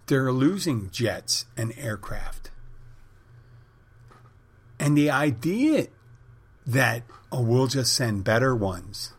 They're 0.07 0.31
losing 0.31 0.89
jets 0.91 1.45
and 1.57 1.73
aircraft. 1.77 2.51
And 4.79 4.97
the 4.97 5.09
idea 5.09 5.87
that, 6.65 7.03
oh, 7.31 7.41
we'll 7.41 7.67
just 7.67 7.93
send 7.93 8.23
better 8.23 8.55
ones, 8.55 9.13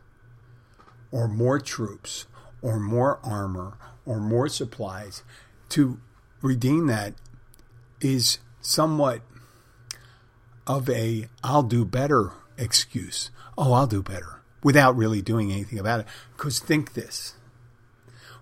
or 1.10 1.28
more 1.28 1.58
troops, 1.58 2.26
or 2.62 2.78
more 2.78 3.18
armor, 3.22 3.78
or 4.04 4.20
more 4.20 4.48
supplies 4.48 5.22
to 5.70 6.00
redeem 6.42 6.86
that 6.86 7.14
is 8.00 8.38
somewhat 8.60 9.22
of 10.66 10.90
a 10.90 11.28
I'll 11.42 11.62
do 11.62 11.84
better 11.84 12.32
excuse. 12.58 13.30
Oh, 13.56 13.72
I'll 13.72 13.86
do 13.86 14.02
better 14.02 14.40
without 14.62 14.96
really 14.96 15.22
doing 15.22 15.52
anything 15.52 15.78
about 15.78 16.00
it. 16.00 16.06
Because 16.36 16.58
think 16.58 16.94
this 16.94 17.34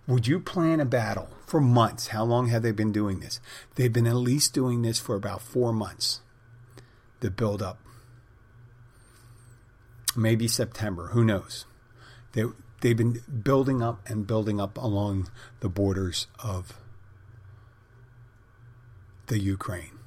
would 0.07 0.27
you 0.27 0.39
plan 0.41 0.81
a 0.81 0.85
battle 0.85 1.29
for 1.47 1.61
months? 1.61 2.09
How 2.09 2.25
long 2.25 2.49
have 2.49 2.63
they 2.63 2.73
been 2.73 2.93
doing 2.93 3.21
this? 3.21 3.41
They've 3.75 3.93
been 3.93 4.07
at 4.07 4.17
least 4.17 4.53
doing 4.53 4.83
this 4.83 4.99
for 4.99 5.15
about 5.15 5.41
four 5.41 5.73
months. 5.73 6.21
The 7.21 7.31
build 7.31 7.63
up. 7.63 7.79
Maybe 10.17 10.47
September. 10.47 11.09
Who 11.09 11.25
knows? 11.25 11.65
They, 12.33 12.45
they've 12.81 12.97
been 12.97 13.23
building 13.43 13.83
up 13.83 14.01
and 14.07 14.27
building 14.27 14.61
up 14.61 14.77
along 14.77 15.31
the 15.61 15.69
borders 15.69 16.27
of 16.39 16.79
the 19.27 19.39
Ukraine. 19.39 19.99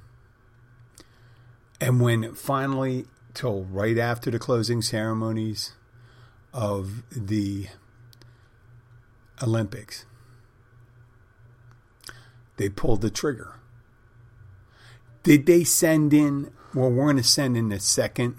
And 1.81 2.01
when 2.01 2.33
finally, 2.33 3.05
till 3.33 3.63
right 3.63 3.97
after 3.97 4.31
the 4.31 4.39
closing 4.39 4.81
ceremonies 4.81 5.73
of 6.53 7.03
the 7.11 7.67
Olympics, 9.41 10.05
they 12.57 12.69
pulled 12.69 13.01
the 13.01 13.09
trigger. 13.09 13.55
Did 15.23 15.45
they 15.45 15.63
send 15.63 16.13
in? 16.13 16.51
Well, 16.73 16.89
we're 16.91 17.05
going 17.05 17.17
to 17.17 17.23
send 17.23 17.57
in 17.57 17.69
the 17.69 17.79
second, 17.79 18.35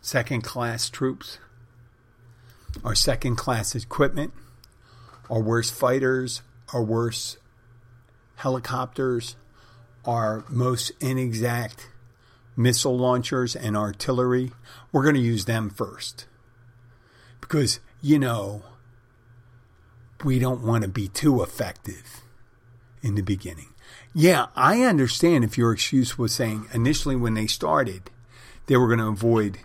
second 0.00 0.42
class 0.42 0.90
troops, 0.90 1.38
or 2.84 2.94
second 2.94 3.36
class 3.36 3.74
equipment, 3.74 4.32
or 5.28 5.42
worse 5.42 5.70
fighters, 5.70 6.42
or 6.72 6.84
worse 6.84 7.36
helicopters, 8.36 9.36
our 10.04 10.44
most 10.48 10.92
inexact 11.00 11.88
missile 12.56 12.96
launchers 12.96 13.56
and 13.56 13.76
artillery, 13.76 14.52
we're 14.92 15.02
going 15.02 15.14
to 15.14 15.20
use 15.20 15.44
them 15.44 15.70
first. 15.70 16.26
Because, 17.40 17.80
you 18.02 18.18
know, 18.18 18.62
we 20.24 20.38
don't 20.38 20.62
want 20.62 20.82
to 20.82 20.88
be 20.88 21.08
too 21.08 21.42
effective 21.42 22.22
in 23.02 23.14
the 23.14 23.22
beginning. 23.22 23.74
Yeah, 24.14 24.46
I 24.56 24.82
understand 24.82 25.44
if 25.44 25.56
your 25.56 25.72
excuse 25.72 26.18
was 26.18 26.32
saying 26.32 26.66
initially 26.72 27.16
when 27.16 27.34
they 27.34 27.46
started, 27.46 28.10
they 28.66 28.76
were 28.76 28.86
going 28.86 28.98
to 28.98 29.06
avoid 29.06 29.58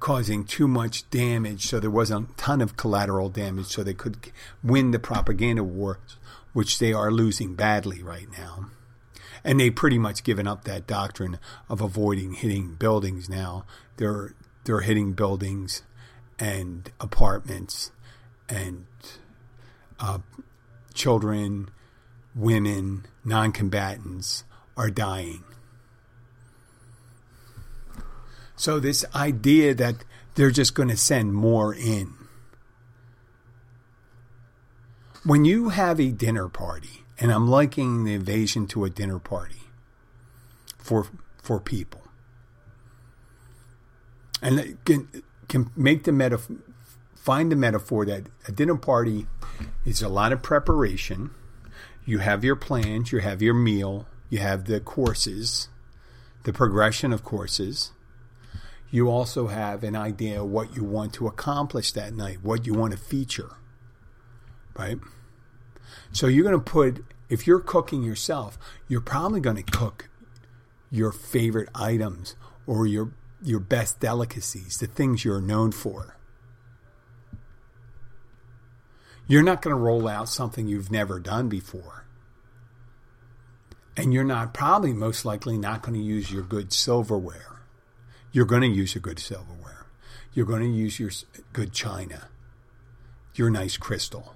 causing 0.00 0.44
too 0.44 0.68
much 0.68 1.08
damage 1.10 1.66
so 1.66 1.80
there 1.80 1.90
wasn't 1.90 2.30
a 2.30 2.32
ton 2.34 2.60
of 2.60 2.76
collateral 2.76 3.30
damage 3.30 3.66
so 3.66 3.82
they 3.82 3.94
could 3.94 4.30
win 4.62 4.90
the 4.90 4.98
propaganda 4.98 5.64
war, 5.64 5.98
which 6.52 6.78
they 6.78 6.92
are 6.92 7.10
losing 7.10 7.54
badly 7.54 8.02
right 8.02 8.28
now 8.36 8.66
and 9.44 9.60
they've 9.60 9.74
pretty 9.74 9.98
much 9.98 10.24
given 10.24 10.48
up 10.48 10.64
that 10.64 10.86
doctrine 10.86 11.38
of 11.68 11.80
avoiding 11.80 12.32
hitting 12.32 12.74
buildings 12.74 13.28
now. 13.28 13.66
They're 13.98 14.34
they're 14.64 14.80
hitting 14.80 15.12
buildings 15.12 15.82
and 16.38 16.90
apartments 16.98 17.92
and 18.48 18.86
uh, 20.00 20.18
children, 20.92 21.70
women, 22.34 23.06
non-combatants 23.24 24.44
are 24.76 24.90
dying. 24.90 25.44
So 28.56 28.78
this 28.78 29.04
idea 29.14 29.74
that 29.74 30.04
they're 30.34 30.50
just 30.50 30.74
going 30.74 30.88
to 30.88 30.96
send 30.96 31.34
more 31.34 31.74
in. 31.74 32.14
When 35.24 35.44
you 35.44 35.70
have 35.70 36.00
a 36.00 36.10
dinner 36.10 36.48
party 36.48 37.04
and 37.18 37.32
I'm 37.32 37.48
liking 37.48 38.04
the 38.04 38.14
invasion 38.14 38.66
to 38.68 38.84
a 38.84 38.90
dinner 38.90 39.18
party 39.18 39.62
for 40.78 41.06
for 41.42 41.60
people. 41.60 42.02
And 44.42 44.78
can 44.84 45.08
can 45.48 45.70
make 45.76 46.04
the 46.04 46.12
metaphor 46.12 46.56
find 47.24 47.50
the 47.50 47.56
metaphor 47.56 48.04
that 48.04 48.26
a 48.46 48.52
dinner 48.52 48.76
party 48.76 49.26
is 49.86 50.02
a 50.02 50.10
lot 50.10 50.30
of 50.30 50.42
preparation. 50.42 51.30
You 52.04 52.18
have 52.18 52.44
your 52.44 52.54
plans, 52.54 53.12
you 53.12 53.20
have 53.20 53.40
your 53.40 53.54
meal, 53.54 54.06
you 54.28 54.40
have 54.40 54.66
the 54.66 54.78
courses, 54.78 55.68
the 56.42 56.52
progression 56.52 57.14
of 57.14 57.24
courses. 57.24 57.92
You 58.90 59.08
also 59.08 59.46
have 59.46 59.82
an 59.82 59.96
idea 59.96 60.42
of 60.42 60.50
what 60.50 60.76
you 60.76 60.84
want 60.84 61.14
to 61.14 61.26
accomplish 61.26 61.92
that 61.92 62.12
night, 62.12 62.42
what 62.42 62.66
you 62.66 62.74
want 62.74 62.92
to 62.92 62.98
feature. 62.98 63.52
Right? 64.76 64.98
So 66.12 66.26
you're 66.26 66.44
going 66.44 66.62
to 66.62 66.70
put, 66.70 67.06
if 67.30 67.46
you're 67.46 67.58
cooking 67.58 68.02
yourself, 68.02 68.58
you're 68.86 69.00
probably 69.00 69.40
going 69.40 69.56
to 69.56 69.62
cook 69.62 70.10
your 70.90 71.10
favorite 71.10 71.70
items 71.74 72.36
or 72.66 72.86
your 72.86 73.12
your 73.42 73.60
best 73.60 74.00
delicacies, 74.00 74.78
the 74.78 74.86
things 74.86 75.24
you're 75.24 75.40
known 75.40 75.70
for. 75.70 76.16
You're 79.26 79.42
not 79.42 79.62
going 79.62 79.74
to 79.74 79.80
roll 79.80 80.06
out 80.08 80.28
something 80.28 80.66
you've 80.66 80.90
never 80.90 81.18
done 81.18 81.48
before. 81.48 82.04
And 83.96 84.12
you're 84.12 84.24
not 84.24 84.52
probably 84.52 84.92
most 84.92 85.24
likely 85.24 85.56
not 85.56 85.82
going 85.82 85.94
to 85.94 86.04
use 86.04 86.30
your 86.30 86.42
good 86.42 86.72
silverware. 86.72 87.60
You're 88.32 88.44
going 88.44 88.62
to 88.62 88.68
use 88.68 88.94
your 88.94 89.02
good 89.02 89.18
silverware. 89.18 89.86
You're 90.32 90.46
going 90.46 90.62
to 90.62 90.68
use 90.68 90.98
your 90.98 91.10
good 91.52 91.72
china, 91.72 92.28
your 93.34 93.50
nice 93.50 93.76
crystal 93.76 94.34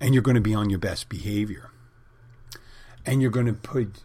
and 0.00 0.14
you're 0.14 0.22
going 0.22 0.36
to 0.36 0.40
be 0.40 0.54
on 0.54 0.70
your 0.70 0.78
best 0.78 1.08
behavior. 1.08 1.70
And 3.04 3.20
you're 3.20 3.30
going 3.30 3.46
to 3.46 3.52
put 3.52 4.02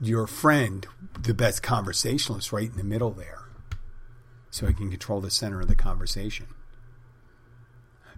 your 0.00 0.26
friend, 0.26 0.86
the 1.18 1.34
best 1.34 1.62
conversationalist, 1.62 2.52
right 2.52 2.70
in 2.70 2.76
the 2.76 2.84
middle 2.84 3.10
there 3.10 3.40
so 4.50 4.66
he 4.66 4.74
can 4.74 4.90
control 4.90 5.20
the 5.20 5.30
center 5.30 5.60
of 5.60 5.68
the 5.68 5.74
conversation. 5.74 6.46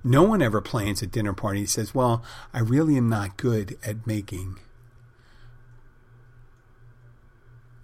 No 0.07 0.23
one 0.23 0.41
ever 0.41 0.61
plans 0.61 1.03
a 1.03 1.07
dinner 1.09 1.33
party 1.33 1.59
and 1.59 1.69
says, 1.69 1.93
Well, 1.93 2.23
I 2.55 2.61
really 2.61 2.97
am 2.97 3.09
not 3.09 3.37
good 3.37 3.77
at 3.85 4.07
making 4.07 4.61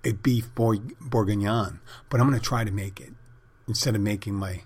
a 0.04 0.12
beef 0.12 0.48
bourguignon, 0.54 1.80
but 2.08 2.20
I'm 2.20 2.28
going 2.28 2.38
to 2.38 2.44
try 2.44 2.62
to 2.62 2.70
make 2.70 3.00
it 3.00 3.12
instead 3.66 3.96
of 3.96 4.02
making 4.02 4.34
my 4.34 4.62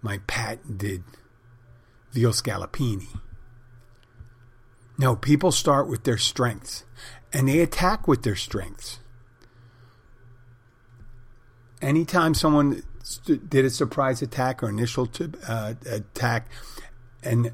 my 0.00 0.18
patented 0.28 1.02
veal 2.12 2.30
scallopini. 2.30 3.18
No, 4.96 5.16
people 5.16 5.50
start 5.50 5.88
with 5.88 6.04
their 6.04 6.18
strengths 6.18 6.84
and 7.32 7.48
they 7.48 7.58
attack 7.58 8.06
with 8.06 8.22
their 8.22 8.36
strengths. 8.36 9.00
Anytime 11.82 12.32
someone 12.32 12.84
did 13.24 13.64
a 13.64 13.70
surprise 13.70 14.22
attack 14.22 14.62
or 14.62 14.68
initial 14.68 15.08
uh, 15.46 15.74
attack, 15.86 16.48
and 17.22 17.52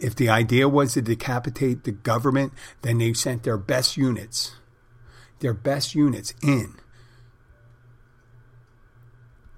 if 0.00 0.14
the 0.14 0.28
idea 0.28 0.68
was 0.68 0.94
to 0.94 1.02
decapitate 1.02 1.84
the 1.84 1.92
government, 1.92 2.52
then 2.82 2.98
they 2.98 3.12
sent 3.12 3.42
their 3.42 3.56
best 3.56 3.96
units, 3.96 4.56
their 5.40 5.54
best 5.54 5.94
units 5.94 6.34
in 6.42 6.74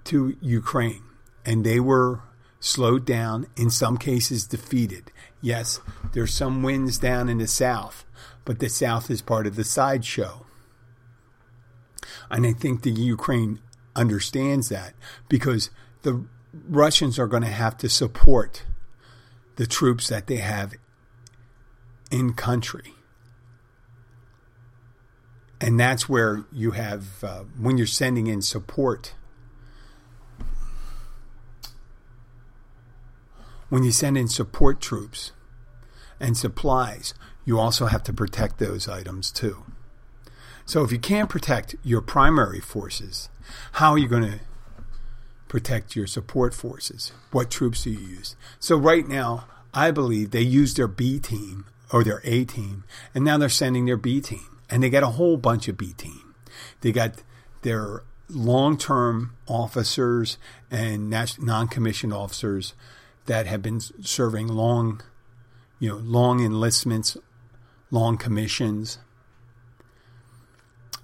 to 0.05 0.37
Ukraine, 0.41 1.03
and 1.45 1.65
they 1.65 1.81
were 1.81 2.21
slowed 2.61 3.05
down, 3.05 3.47
in 3.57 3.71
some 3.71 3.99
cases 3.99 4.47
defeated. 4.47 5.11
Yes, 5.41 5.81
there's 6.13 6.33
some 6.33 6.63
wins 6.63 6.99
down 6.99 7.29
in 7.29 7.39
the 7.39 7.47
south, 7.47 8.05
but 8.45 8.59
the 8.59 8.71
south 8.71 9.11
is 9.11 9.21
part 9.21 9.47
of 9.47 9.57
the 9.57 9.65
sideshow. 9.65 10.47
And 12.31 12.47
I 12.47 12.53
think 12.53 12.83
the 12.83 12.91
Ukraine 12.91 13.61
understands 13.97 14.69
that 14.69 14.95
because 15.29 15.71
the 16.03 16.25
Russians 16.69 17.19
are 17.19 17.27
going 17.27 17.43
to 17.43 17.49
have 17.49 17.77
to 17.79 17.89
support 17.89 18.65
the 19.57 19.67
troops 19.67 20.09
that 20.09 20.27
they 20.27 20.37
have 20.37 20.75
in 22.11 22.33
country. 22.33 22.95
And 25.61 25.79
that's 25.81 26.09
where 26.09 26.45
you 26.53 26.73
have, 26.73 27.25
uh, 27.25 27.45
when 27.59 27.79
you're 27.79 27.87
sending 27.87 28.27
in 28.27 28.43
support, 28.43 29.15
when 33.69 33.83
you 33.83 33.93
send 33.93 34.19
in 34.19 34.29
support 34.29 34.81
troops 34.81 35.33
and 36.21 36.37
supplies, 36.37 37.15
you 37.45 37.59
also 37.59 37.87
have 37.87 38.03
to 38.05 38.13
protect 38.13 38.59
those 38.59 38.89
items 38.89 39.31
too. 39.31 39.65
So 40.67 40.83
if 40.83 40.91
you 40.93 40.99
can't 40.99 41.29
protect 41.29 41.77
your 41.85 42.01
primary 42.01 42.61
forces, 42.61 43.29
how 43.73 43.93
are 43.93 43.99
you 43.99 44.09
going 44.09 44.31
to 44.31 44.41
protect 45.49 45.95
your 45.95 46.07
support 46.07 46.55
forces? 46.55 47.13
What 47.33 47.51
troops 47.51 47.85
do 47.85 47.91
you 47.91 47.99
use? 47.99 48.35
So 48.59 48.77
right 48.77 49.07
now, 49.07 49.47
I 49.75 49.91
believe 49.91 50.31
they 50.31 50.41
use 50.41 50.75
their 50.75 50.89
B 50.89 51.19
team 51.19 51.67
or 51.93 52.03
their 52.03 52.21
A 52.25 52.45
team, 52.45 52.85
and 53.15 53.25
now 53.25 53.39
they're 53.39 53.49
sending 53.49 53.85
their 53.87 53.97
B 53.97 54.21
team, 54.21 54.59
and 54.71 54.83
they 54.83 54.91
got 54.91 55.03
a 55.03 55.09
whole 55.09 55.37
bunch 55.37 55.69
of 55.69 55.77
B 55.77 55.93
team. 55.93 56.35
They 56.81 56.93
got 56.93 57.23
their 57.63 58.03
long-term 58.29 59.37
officers 59.47 60.39
and 60.71 61.11
non-commissioned 61.11 62.13
officers 62.13 62.75
that 63.27 63.47
have 63.47 63.63
been 63.63 63.81
serving 63.81 64.49
long, 64.49 65.03
you 65.79 65.91
know, 65.91 65.97
long 65.97 66.45
enlistments, 66.45 67.17
long 67.91 68.17
commissions, 68.17 68.99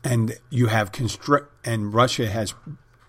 and 0.02 0.38
you 0.50 0.66
have 0.66 0.92
construct 0.92 1.66
and 1.66 1.92
Russia 1.92 2.28
has 2.28 2.54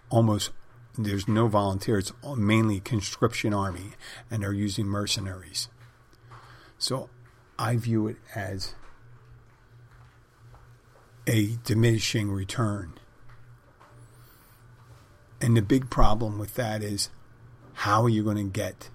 almost 0.10 0.52
there's 0.98 1.28
no 1.28 1.48
volunteers, 1.48 2.12
it's 2.12 2.38
mainly 2.38 2.80
conscription 2.80 3.54
army, 3.54 3.92
and 4.30 4.44
they're 4.44 4.54
using 4.54 4.86
mercenaries. 4.86 5.70
So 6.78 7.10
I 7.58 7.78
view 7.78 8.08
it 8.08 8.18
as 8.36 8.76
a 11.28 11.58
diminishing 11.64 12.32
return. 12.32 12.94
And 15.40 15.56
the 15.56 15.62
big 15.62 15.90
problem 15.90 16.38
with 16.38 16.56
that 16.56 16.84
is 16.84 17.10
how 17.74 18.04
are 18.04 18.10
you 18.10 18.24
going 18.24 18.38
to 18.38 18.44
get 18.44 18.90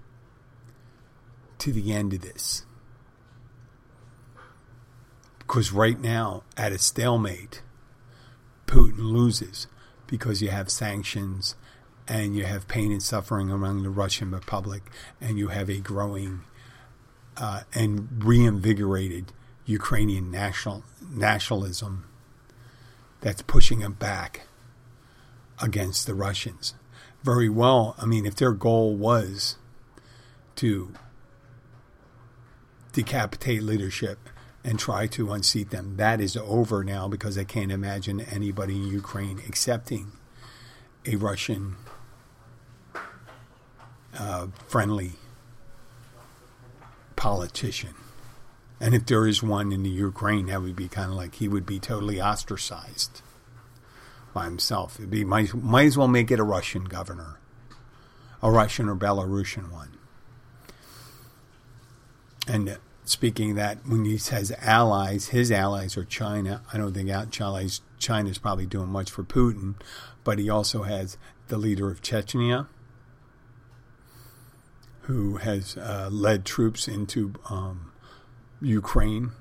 to 1.59 1.71
the 1.71 1.93
end 1.93 2.13
of 2.13 2.21
this? 2.21 2.65
Because 5.39 5.71
right 5.71 5.99
now, 5.99 6.43
at 6.55 6.71
a 6.71 6.77
stalemate, 6.77 7.61
Putin 8.67 9.11
loses 9.11 9.67
because 10.05 10.41
you 10.41 10.49
have 10.49 10.69
sanctions 10.69 11.55
and 12.07 12.35
you 12.35 12.45
have 12.45 12.67
pain 12.67 12.91
and 12.91 13.01
suffering 13.01 13.49
among 13.49 13.83
the 13.83 13.89
Russian 13.89 14.31
Republic, 14.31 14.83
and 15.19 15.37
you 15.37 15.49
have 15.49 15.69
a 15.69 15.79
growing 15.79 16.41
uh, 17.35 17.61
and 17.73 18.23
reinvigorated 18.23 19.33
Ukrainian 19.65 20.31
national 20.31 20.83
nationalism 21.09 22.05
that's 23.19 23.41
pushing 23.41 23.79
them 23.79 23.93
back 23.93 24.47
against 25.61 26.05
the 26.05 26.13
Russians. 26.13 26.75
Very 27.23 27.49
well. 27.49 27.95
I 27.97 28.05
mean, 28.05 28.25
if 28.25 28.35
their 28.35 28.53
goal 28.53 28.95
was 28.95 29.57
to 30.55 30.93
decapitate 32.93 33.63
leadership 33.63 34.29
and 34.67 34.77
try 34.77 35.07
to 35.07 35.31
unseat 35.31 35.69
them. 35.69 35.95
That 35.95 36.19
is 36.19 36.35
over 36.35 36.83
now 36.83 37.07
because 37.07 37.37
I 37.37 37.45
can't 37.45 37.71
imagine 37.71 38.19
anybody 38.19 38.75
in 38.75 38.87
Ukraine 38.87 39.41
accepting 39.47 40.11
a 41.05 41.15
Russian 41.15 41.77
uh, 44.19 44.47
friendly 44.67 45.13
politician. 47.15 47.93
And 48.81 48.93
if 48.93 49.05
there 49.05 49.25
is 49.25 49.41
one 49.41 49.71
in 49.71 49.83
the 49.83 49.89
Ukraine, 49.89 50.47
that 50.47 50.61
would 50.61 50.75
be 50.75 50.89
kind 50.89 51.11
of 51.11 51.15
like 51.15 51.35
he 51.35 51.47
would 51.47 51.65
be 51.65 51.79
totally 51.79 52.21
ostracized 52.21 53.21
by 54.33 54.43
himself. 54.43 54.97
It'd 54.99 55.09
be 55.09 55.23
might, 55.23 55.53
might 55.53 55.85
as 55.85 55.97
well 55.97 56.09
make 56.09 56.29
it 56.29 56.41
a 56.41 56.43
Russian 56.43 56.83
governor, 56.83 57.39
a 58.43 58.51
Russian 58.51 58.89
or 58.89 58.97
Belarusian 58.97 59.71
one. 59.71 59.97
And 62.45 62.77
speaking 63.07 63.55
that 63.55 63.77
when 63.87 64.05
he 64.05 64.17
says 64.17 64.51
allies, 64.61 65.29
his 65.29 65.51
allies 65.51 65.95
are 65.97 66.03
China. 66.03 66.61
I 66.73 66.77
don't 66.77 66.93
think 66.93 67.09
China's 67.31 67.81
China's 67.97 68.37
probably 68.37 68.65
doing 68.65 68.89
much 68.89 69.09
for 69.09 69.23
Putin, 69.23 69.75
but 70.23 70.39
he 70.39 70.49
also 70.49 70.83
has 70.83 71.17
the 71.47 71.57
leader 71.57 71.89
of 71.89 72.01
Chechnya, 72.01 72.67
who 75.01 75.37
has 75.37 75.77
uh, 75.77 76.09
led 76.11 76.45
troops 76.45 76.87
into 76.87 77.33
um, 77.49 77.91
Ukraine, 78.61 79.31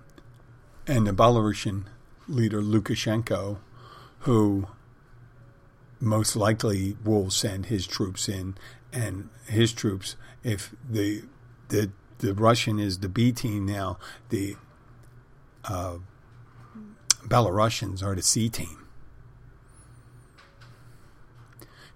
and 0.86 1.06
the 1.06 1.12
Belarusian 1.12 1.84
leader 2.28 2.62
Lukashenko, 2.62 3.58
who 4.20 4.68
most 5.98 6.36
likely 6.36 6.96
will 7.04 7.30
send 7.30 7.66
his 7.66 7.86
troops 7.86 8.28
in, 8.28 8.56
and 8.92 9.28
his 9.48 9.72
troops, 9.72 10.14
if 10.44 10.72
the 10.88 11.24
the 11.68 11.90
the 12.18 12.34
Russian 12.34 12.78
is 12.78 12.98
the 12.98 13.08
B 13.08 13.32
team 13.32 13.66
now. 13.66 13.98
The 14.30 14.56
uh, 15.64 15.98
Belarusians 17.26 18.02
are 18.02 18.14
the 18.14 18.22
C 18.22 18.48
team. 18.48 18.86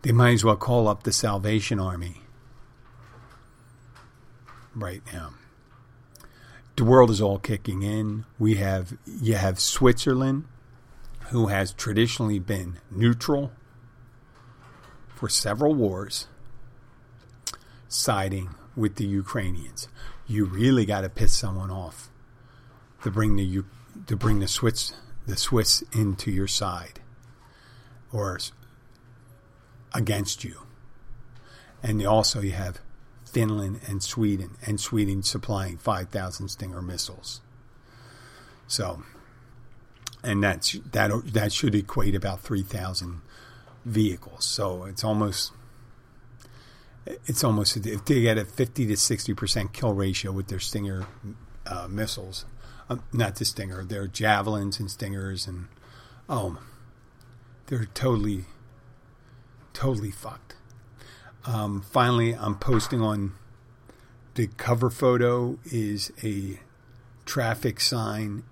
They 0.02 0.12
might 0.12 0.32
as 0.32 0.44
well 0.44 0.56
call 0.56 0.88
up 0.88 1.02
the 1.02 1.12
Salvation 1.12 1.78
Army 1.78 2.22
right 4.74 5.02
now. 5.12 5.34
The 6.76 6.84
world 6.84 7.10
is 7.10 7.20
all 7.20 7.38
kicking 7.38 7.82
in. 7.82 8.24
We 8.38 8.54
have 8.54 8.96
you 9.06 9.34
have 9.34 9.60
Switzerland, 9.60 10.44
who 11.28 11.48
has 11.48 11.72
traditionally 11.74 12.38
been 12.38 12.78
neutral 12.90 13.52
for 15.14 15.28
several 15.28 15.74
wars, 15.74 16.26
siding 17.88 18.54
with 18.76 18.96
the 18.96 19.06
Ukrainians. 19.06 19.88
You 20.26 20.44
really 20.44 20.84
got 20.84 21.02
to 21.02 21.08
piss 21.08 21.32
someone 21.32 21.70
off 21.70 22.10
to 23.02 23.10
bring 23.10 23.36
the 23.36 23.62
to 24.06 24.16
bring 24.16 24.40
the 24.40 24.48
Swiss 24.48 24.92
the 25.26 25.36
Swiss 25.36 25.82
into 25.92 26.30
your 26.30 26.46
side 26.46 27.00
or 28.12 28.38
against 29.94 30.44
you. 30.44 30.62
And 31.82 32.04
also 32.04 32.40
you 32.40 32.52
have 32.52 32.80
Finland 33.24 33.80
and 33.86 34.02
Sweden, 34.02 34.56
and 34.66 34.80
Sweden 34.80 35.22
supplying 35.22 35.76
5,000 35.76 36.48
Stinger 36.48 36.82
missiles. 36.82 37.40
So, 38.66 39.02
and 40.22 40.42
that's 40.42 40.72
that 40.92 41.10
that 41.32 41.52
should 41.52 41.74
equate 41.74 42.14
about 42.14 42.40
3,000 42.40 43.20
vehicles. 43.84 44.44
So 44.44 44.84
it's 44.84 45.02
almost 45.02 45.52
it's 47.26 47.44
almost 47.44 47.76
if 47.76 48.04
they 48.04 48.20
get 48.20 48.38
a 48.38 48.44
50 48.44 48.86
to 48.86 48.96
60 48.96 49.34
percent 49.34 49.72
kill 49.72 49.92
ratio 49.92 50.32
with 50.32 50.48
their 50.48 50.60
Stinger 50.60 51.06
uh, 51.66 51.88
missiles, 51.88 52.44
um, 52.88 53.02
not 53.12 53.36
the 53.36 53.44
Stinger, 53.44 53.84
their 53.84 54.06
javelins 54.06 54.80
and 54.80 54.90
Stingers, 54.90 55.46
and 55.46 55.68
oh, 56.28 56.58
they're 57.66 57.86
totally, 57.86 58.44
totally 59.72 60.10
fucked. 60.10 60.56
Um, 61.46 61.80
finally, 61.82 62.34
I'm 62.34 62.56
posting 62.56 63.00
on 63.00 63.32
the 64.34 64.48
cover 64.56 64.90
photo 64.90 65.58
is 65.64 66.12
a 66.22 66.60
traffic 67.24 67.80
sign 67.80 68.42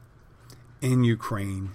in 0.81 1.05
Ukraine, 1.05 1.73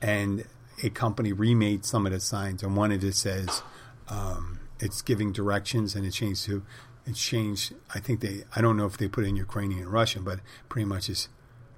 and 0.00 0.44
a 0.82 0.90
company 0.90 1.32
remade 1.32 1.84
some 1.84 2.06
of 2.06 2.12
the 2.12 2.20
signs, 2.20 2.62
and 2.62 2.76
one 2.76 2.92
of 2.92 3.04
it 3.04 3.14
says. 3.14 3.62
Um, 4.08 4.58
it's 4.82 5.00
giving 5.00 5.32
directions, 5.32 5.94
and 5.94 6.04
it 6.04 6.10
changed 6.10 6.44
to 6.46 6.62
it 7.06 7.14
changed. 7.14 7.74
I 7.94 8.00
think 8.00 8.20
they. 8.20 8.44
I 8.54 8.60
don't 8.60 8.76
know 8.76 8.86
if 8.86 8.98
they 8.98 9.08
put 9.08 9.24
in 9.24 9.36
Ukrainian 9.36 9.82
and 9.82 9.92
Russian, 9.92 10.24
but 10.24 10.40
pretty 10.68 10.84
much 10.84 11.08
is 11.08 11.28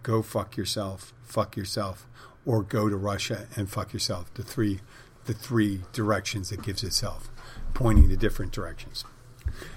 go 0.02 0.22
fuck 0.22 0.56
yourself, 0.56 1.12
fuck 1.22 1.56
yourself, 1.56 2.06
or 2.44 2.62
go 2.62 2.88
to 2.88 2.96
Russia 2.96 3.46
and 3.56 3.70
fuck 3.70 3.92
yourself. 3.92 4.32
The 4.34 4.42
three, 4.42 4.80
the 5.26 5.34
three 5.34 5.82
directions 5.92 6.50
it 6.50 6.62
gives 6.62 6.82
itself, 6.82 7.30
pointing 7.74 8.08
to 8.08 8.16
different 8.16 8.52
directions. 8.52 9.04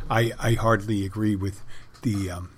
I 0.10 0.32
I 0.40 0.54
hardly 0.54 1.06
agree 1.06 1.36
with 1.36 1.64
the 2.02 2.32
um, 2.32 2.52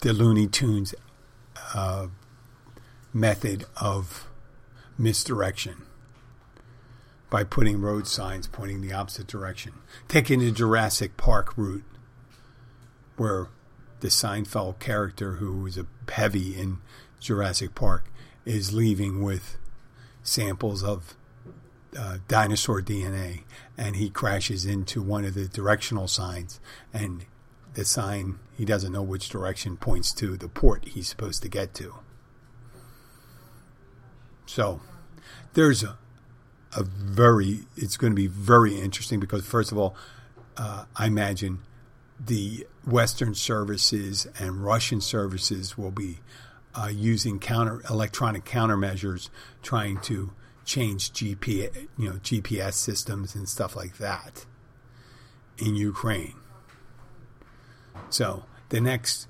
the 0.00 0.12
Looney 0.12 0.48
Tunes 0.48 0.94
uh, 1.74 2.08
method 3.12 3.64
of 3.80 4.28
misdirection 4.98 5.86
by 7.32 7.42
putting 7.42 7.80
road 7.80 8.06
signs 8.06 8.46
pointing 8.46 8.82
the 8.82 8.92
opposite 8.92 9.26
direction. 9.26 9.72
Taking 10.06 10.40
the 10.40 10.50
Jurassic 10.50 11.16
Park 11.16 11.56
route, 11.56 11.82
where 13.16 13.48
the 14.00 14.08
Seinfeld 14.08 14.78
character, 14.78 15.36
who 15.36 15.62
was 15.62 15.78
a 15.78 15.86
heavy 16.10 16.54
in 16.54 16.76
Jurassic 17.20 17.74
Park, 17.74 18.12
is 18.44 18.74
leaving 18.74 19.22
with 19.22 19.56
samples 20.22 20.82
of 20.84 21.14
uh, 21.98 22.18
dinosaur 22.28 22.82
DNA, 22.82 23.44
and 23.78 23.96
he 23.96 24.10
crashes 24.10 24.66
into 24.66 25.00
one 25.00 25.24
of 25.24 25.32
the 25.32 25.48
directional 25.48 26.08
signs, 26.08 26.60
and 26.92 27.24
the 27.72 27.86
sign 27.86 28.40
he 28.58 28.66
doesn't 28.66 28.92
know 28.92 29.02
which 29.02 29.30
direction 29.30 29.78
points 29.78 30.12
to 30.12 30.36
the 30.36 30.48
port 30.48 30.84
he's 30.84 31.08
supposed 31.08 31.42
to 31.42 31.48
get 31.48 31.72
to. 31.72 31.94
So 34.44 34.82
there's 35.54 35.82
a, 35.82 35.96
a 36.74 36.82
very 36.82 37.60
it's 37.76 37.96
going 37.96 38.12
to 38.12 38.16
be 38.16 38.26
very 38.26 38.80
interesting 38.80 39.20
because 39.20 39.44
first 39.44 39.72
of 39.72 39.78
all, 39.78 39.94
uh, 40.56 40.84
I 40.96 41.06
imagine 41.06 41.60
the 42.18 42.66
Western 42.86 43.34
services 43.34 44.26
and 44.38 44.64
Russian 44.64 45.00
services 45.00 45.76
will 45.76 45.90
be 45.90 46.18
uh, 46.74 46.88
using 46.92 47.38
counter 47.38 47.82
electronic 47.90 48.44
countermeasures, 48.44 49.28
trying 49.62 50.00
to 50.00 50.32
change 50.64 51.12
GPS, 51.12 51.88
you 51.98 52.08
know, 52.08 52.16
GPS 52.16 52.74
systems 52.74 53.34
and 53.34 53.48
stuff 53.48 53.76
like 53.76 53.98
that 53.98 54.46
in 55.58 55.74
Ukraine. 55.74 56.34
So 58.10 58.44
the 58.70 58.80
next, 58.80 59.26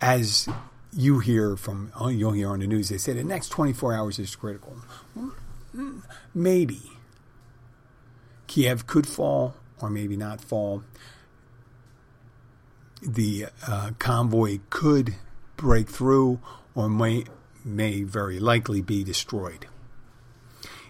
as 0.00 0.48
you 0.92 1.20
hear 1.20 1.56
from, 1.56 1.92
you'll 2.10 2.32
hear 2.32 2.48
on 2.48 2.60
the 2.60 2.66
news, 2.66 2.88
they 2.88 2.98
say 2.98 3.12
the 3.12 3.24
next 3.24 3.50
24 3.50 3.94
hours 3.94 4.18
is 4.18 4.34
critical. 4.34 4.76
Maybe. 6.34 6.82
Kiev 8.46 8.86
could 8.86 9.06
fall 9.06 9.54
or 9.80 9.90
maybe 9.90 10.16
not 10.16 10.40
fall. 10.40 10.82
The 13.02 13.46
uh, 13.66 13.92
convoy 13.98 14.60
could 14.68 15.14
break 15.56 15.88
through 15.88 16.40
or 16.74 16.88
may, 16.88 17.24
may 17.64 18.02
very 18.02 18.38
likely 18.38 18.82
be 18.82 19.04
destroyed. 19.04 19.66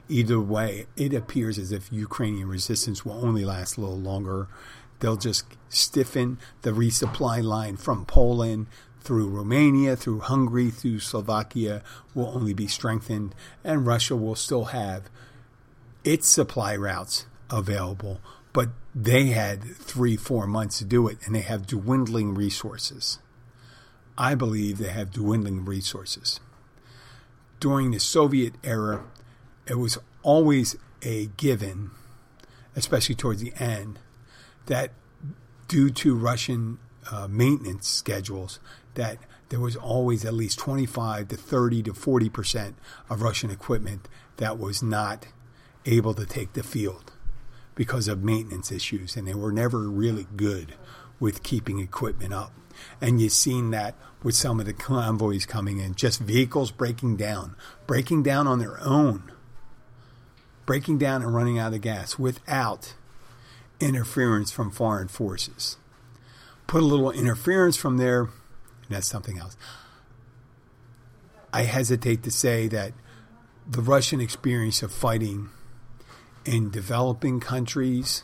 Either 0.08 0.40
way, 0.40 0.86
it 0.96 1.14
appears 1.14 1.56
as 1.56 1.70
if 1.70 1.92
Ukrainian 1.92 2.48
resistance 2.48 3.04
will 3.04 3.24
only 3.24 3.44
last 3.44 3.76
a 3.76 3.80
little 3.80 3.98
longer. 3.98 4.48
They'll 4.98 5.16
just 5.16 5.44
stiffen 5.68 6.38
the 6.62 6.72
resupply 6.72 7.42
line 7.44 7.76
from 7.76 8.04
Poland 8.06 8.66
through 9.00 9.28
Romania, 9.28 9.96
through 9.96 10.20
Hungary, 10.20 10.70
through 10.70 11.00
Slovakia 11.00 11.82
will 12.14 12.28
only 12.28 12.54
be 12.54 12.66
strengthened, 12.66 13.34
and 13.64 13.86
Russia 13.86 14.16
will 14.16 14.34
still 14.34 14.66
have 14.66 15.10
its 16.04 16.28
supply 16.28 16.76
routes 16.76 17.26
available. 17.50 18.20
But 18.52 18.70
they 18.94 19.26
had 19.28 19.62
three, 19.62 20.16
four 20.16 20.46
months 20.46 20.78
to 20.78 20.84
do 20.84 21.08
it, 21.08 21.18
and 21.24 21.34
they 21.34 21.40
have 21.40 21.66
dwindling 21.66 22.34
resources. 22.34 23.18
I 24.18 24.34
believe 24.34 24.78
they 24.78 24.90
have 24.90 25.12
dwindling 25.12 25.64
resources. 25.64 26.40
During 27.58 27.90
the 27.90 28.00
Soviet 28.00 28.54
era, 28.62 29.04
it 29.66 29.74
was 29.74 29.98
always 30.22 30.76
a 31.02 31.26
given, 31.36 31.90
especially 32.74 33.14
towards 33.14 33.40
the 33.40 33.52
end, 33.58 33.98
that 34.66 34.92
due 35.68 35.90
to 35.90 36.14
Russian 36.14 36.78
uh, 37.10 37.28
maintenance 37.28 37.88
schedules, 37.88 38.58
that 38.94 39.18
there 39.48 39.60
was 39.60 39.76
always 39.76 40.24
at 40.24 40.34
least 40.34 40.58
25 40.58 41.28
to 41.28 41.36
30 41.36 41.82
to 41.84 41.94
40 41.94 42.28
percent 42.28 42.76
of 43.08 43.22
Russian 43.22 43.50
equipment 43.50 44.08
that 44.36 44.58
was 44.58 44.82
not 44.82 45.26
able 45.86 46.14
to 46.14 46.26
take 46.26 46.52
the 46.52 46.62
field 46.62 47.12
because 47.74 48.08
of 48.08 48.22
maintenance 48.22 48.70
issues, 48.70 49.16
and 49.16 49.26
they 49.26 49.34
were 49.34 49.52
never 49.52 49.88
really 49.88 50.26
good 50.36 50.74
with 51.18 51.42
keeping 51.42 51.78
equipment 51.78 52.32
up. 52.32 52.52
And 53.00 53.20
you've 53.20 53.32
seen 53.32 53.70
that 53.70 53.94
with 54.22 54.34
some 54.34 54.60
of 54.60 54.66
the 54.66 54.72
convoys 54.72 55.46
coming 55.46 55.78
in, 55.78 55.94
just 55.94 56.20
vehicles 56.20 56.70
breaking 56.70 57.16
down, 57.16 57.56
breaking 57.86 58.22
down 58.22 58.46
on 58.46 58.58
their 58.58 58.80
own, 58.80 59.32
breaking 60.66 60.98
down 60.98 61.22
and 61.22 61.34
running 61.34 61.58
out 61.58 61.74
of 61.74 61.80
gas 61.80 62.18
without 62.18 62.94
interference 63.80 64.50
from 64.50 64.70
foreign 64.70 65.08
forces. 65.08 65.76
Put 66.70 66.84
a 66.84 66.86
little 66.86 67.10
interference 67.10 67.76
from 67.76 67.96
there, 67.96 68.20
and 68.20 68.30
that's 68.90 69.08
something 69.08 69.40
else. 69.40 69.56
I 71.52 71.62
hesitate 71.62 72.22
to 72.22 72.30
say 72.30 72.68
that 72.68 72.92
the 73.68 73.82
Russian 73.82 74.20
experience 74.20 74.80
of 74.80 74.92
fighting 74.92 75.48
in 76.44 76.70
developing 76.70 77.40
countries, 77.40 78.22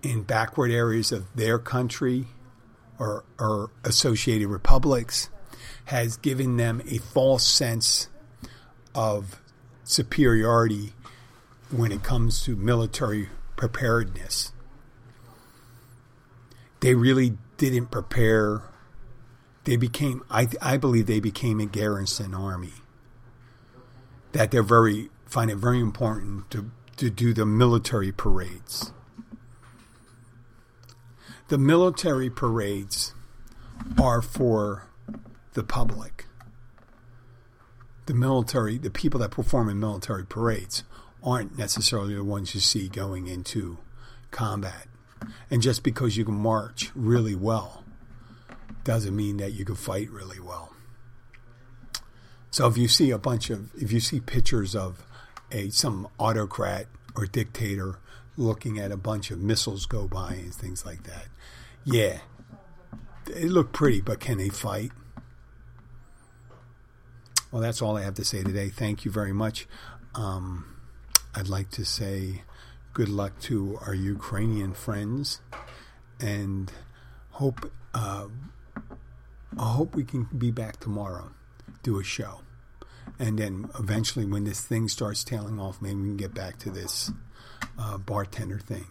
in 0.00 0.22
backward 0.22 0.70
areas 0.70 1.10
of 1.10 1.26
their 1.34 1.58
country 1.58 2.28
or, 3.00 3.24
or 3.36 3.72
associated 3.82 4.46
republics, 4.46 5.28
has 5.86 6.16
given 6.18 6.58
them 6.58 6.80
a 6.88 6.98
false 6.98 7.44
sense 7.44 8.06
of 8.94 9.42
superiority 9.82 10.92
when 11.72 11.90
it 11.90 12.04
comes 12.04 12.44
to 12.44 12.54
military 12.54 13.28
preparedness. 13.56 14.52
They 16.80 16.94
really 16.94 17.36
didn't 17.56 17.90
prepare. 17.90 18.62
They 19.64 19.76
became, 19.76 20.22
I, 20.30 20.48
I 20.60 20.76
believe, 20.76 21.06
they 21.06 21.20
became 21.20 21.60
a 21.60 21.66
garrison 21.66 22.34
army. 22.34 22.74
That 24.32 24.50
they're 24.50 24.62
very 24.62 25.10
find 25.26 25.50
it 25.50 25.56
very 25.56 25.80
important 25.80 26.50
to 26.50 26.70
to 26.96 27.10
do 27.10 27.34
the 27.34 27.44
military 27.44 28.12
parades. 28.12 28.92
The 31.48 31.58
military 31.58 32.30
parades 32.30 33.14
are 34.00 34.22
for 34.22 34.88
the 35.52 35.62
public. 35.62 36.26
The 38.06 38.14
military, 38.14 38.78
the 38.78 38.90
people 38.90 39.20
that 39.20 39.30
perform 39.30 39.68
in 39.68 39.78
military 39.78 40.24
parades 40.24 40.84
aren't 41.22 41.58
necessarily 41.58 42.14
the 42.14 42.24
ones 42.24 42.54
you 42.54 42.60
see 42.60 42.88
going 42.88 43.26
into 43.26 43.78
combat. 44.30 44.86
And 45.50 45.62
just 45.62 45.82
because 45.82 46.16
you 46.16 46.24
can 46.24 46.34
march 46.34 46.90
really 46.94 47.34
well 47.34 47.84
doesn't 48.84 49.14
mean 49.14 49.36
that 49.38 49.52
you 49.52 49.64
can 49.64 49.74
fight 49.74 50.10
really 50.10 50.40
well. 50.40 50.72
So 52.50 52.66
if 52.66 52.76
you 52.76 52.88
see 52.88 53.10
a 53.10 53.18
bunch 53.18 53.50
of, 53.50 53.74
if 53.74 53.92
you 53.92 54.00
see 54.00 54.20
pictures 54.20 54.74
of 54.74 55.04
a 55.52 55.70
some 55.70 56.08
autocrat 56.18 56.86
or 57.14 57.26
dictator 57.26 57.98
looking 58.36 58.78
at 58.78 58.92
a 58.92 58.96
bunch 58.96 59.30
of 59.30 59.40
missiles 59.40 59.86
go 59.86 60.06
by 60.06 60.34
and 60.34 60.54
things 60.54 60.84
like 60.84 61.04
that. 61.04 61.26
Yeah, 61.84 62.18
they 63.26 63.44
look 63.44 63.72
pretty, 63.72 64.00
but 64.00 64.20
can 64.20 64.38
they 64.38 64.48
fight? 64.48 64.92
Well, 67.50 67.62
that's 67.62 67.80
all 67.80 67.96
I 67.96 68.02
have 68.02 68.14
to 68.14 68.24
say 68.24 68.42
today. 68.42 68.68
Thank 68.68 69.04
you 69.04 69.10
very 69.10 69.32
much. 69.32 69.66
Um, 70.14 70.76
I'd 71.34 71.48
like 71.48 71.70
to 71.72 71.84
say 71.84 72.42
good 72.96 73.08
luck 73.10 73.38
to 73.40 73.78
our 73.84 73.94
Ukrainian 73.94 74.72
friends, 74.72 75.40
and 76.18 76.72
hope 77.32 77.70
uh, 77.92 78.28
I 79.58 79.68
hope 79.78 79.94
we 79.94 80.04
can 80.04 80.24
be 80.36 80.50
back 80.50 80.80
tomorrow, 80.80 81.26
do 81.82 82.00
a 82.00 82.04
show 82.04 82.40
and 83.18 83.38
then 83.38 83.70
eventually, 83.78 84.26
when 84.26 84.44
this 84.44 84.60
thing 84.60 84.88
starts 84.88 85.24
tailing 85.24 85.58
off, 85.58 85.80
maybe 85.80 86.00
we 86.00 86.08
can 86.08 86.16
get 86.16 86.34
back 86.34 86.58
to 86.60 86.70
this 86.70 87.10
uh, 87.78 87.98
bartender 87.98 88.58
thing. 88.58 88.86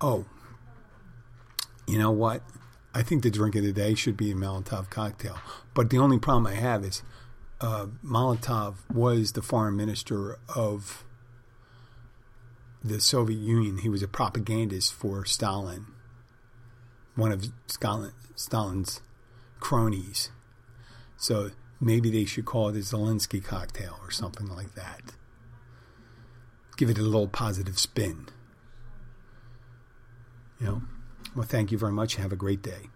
Oh, 0.00 0.24
you 1.86 1.98
know 1.98 2.10
what? 2.10 2.42
I 2.94 3.02
think 3.02 3.22
the 3.22 3.30
drink 3.30 3.54
of 3.54 3.62
the 3.62 3.72
day 3.72 3.94
should 3.94 4.16
be 4.16 4.32
a 4.32 4.34
Molotov 4.34 4.90
cocktail. 4.90 5.38
But 5.74 5.90
the 5.90 5.98
only 5.98 6.18
problem 6.18 6.46
I 6.46 6.56
have 6.56 6.84
is 6.84 7.02
uh, 7.60 7.86
Molotov 8.04 8.76
was 8.92 9.32
the 9.32 9.42
foreign 9.42 9.76
minister 9.76 10.38
of 10.54 11.04
the 12.82 13.00
Soviet 13.00 13.38
Union. 13.38 13.78
He 13.78 13.88
was 13.88 14.02
a 14.02 14.08
propagandist 14.08 14.92
for 14.92 15.24
Stalin, 15.24 15.86
one 17.14 17.32
of 17.32 17.46
Stalin's 18.36 19.00
cronies. 19.60 20.30
So 21.16 21.50
maybe 21.80 22.10
they 22.10 22.24
should 22.24 22.44
call 22.44 22.68
it 22.68 22.76
a 22.76 22.80
Zelensky 22.80 23.42
cocktail 23.42 23.98
or 24.02 24.10
something 24.10 24.48
like 24.48 24.74
that. 24.74 25.14
Give 26.76 26.90
it 26.90 26.98
a 26.98 27.02
little 27.02 27.28
positive 27.28 27.78
spin. 27.78 28.28
You 30.60 30.66
know? 30.66 30.82
Well, 31.34 31.46
thank 31.46 31.72
you 31.72 31.78
very 31.78 31.92
much. 31.92 32.16
Have 32.16 32.32
a 32.32 32.36
great 32.36 32.62
day. 32.62 32.88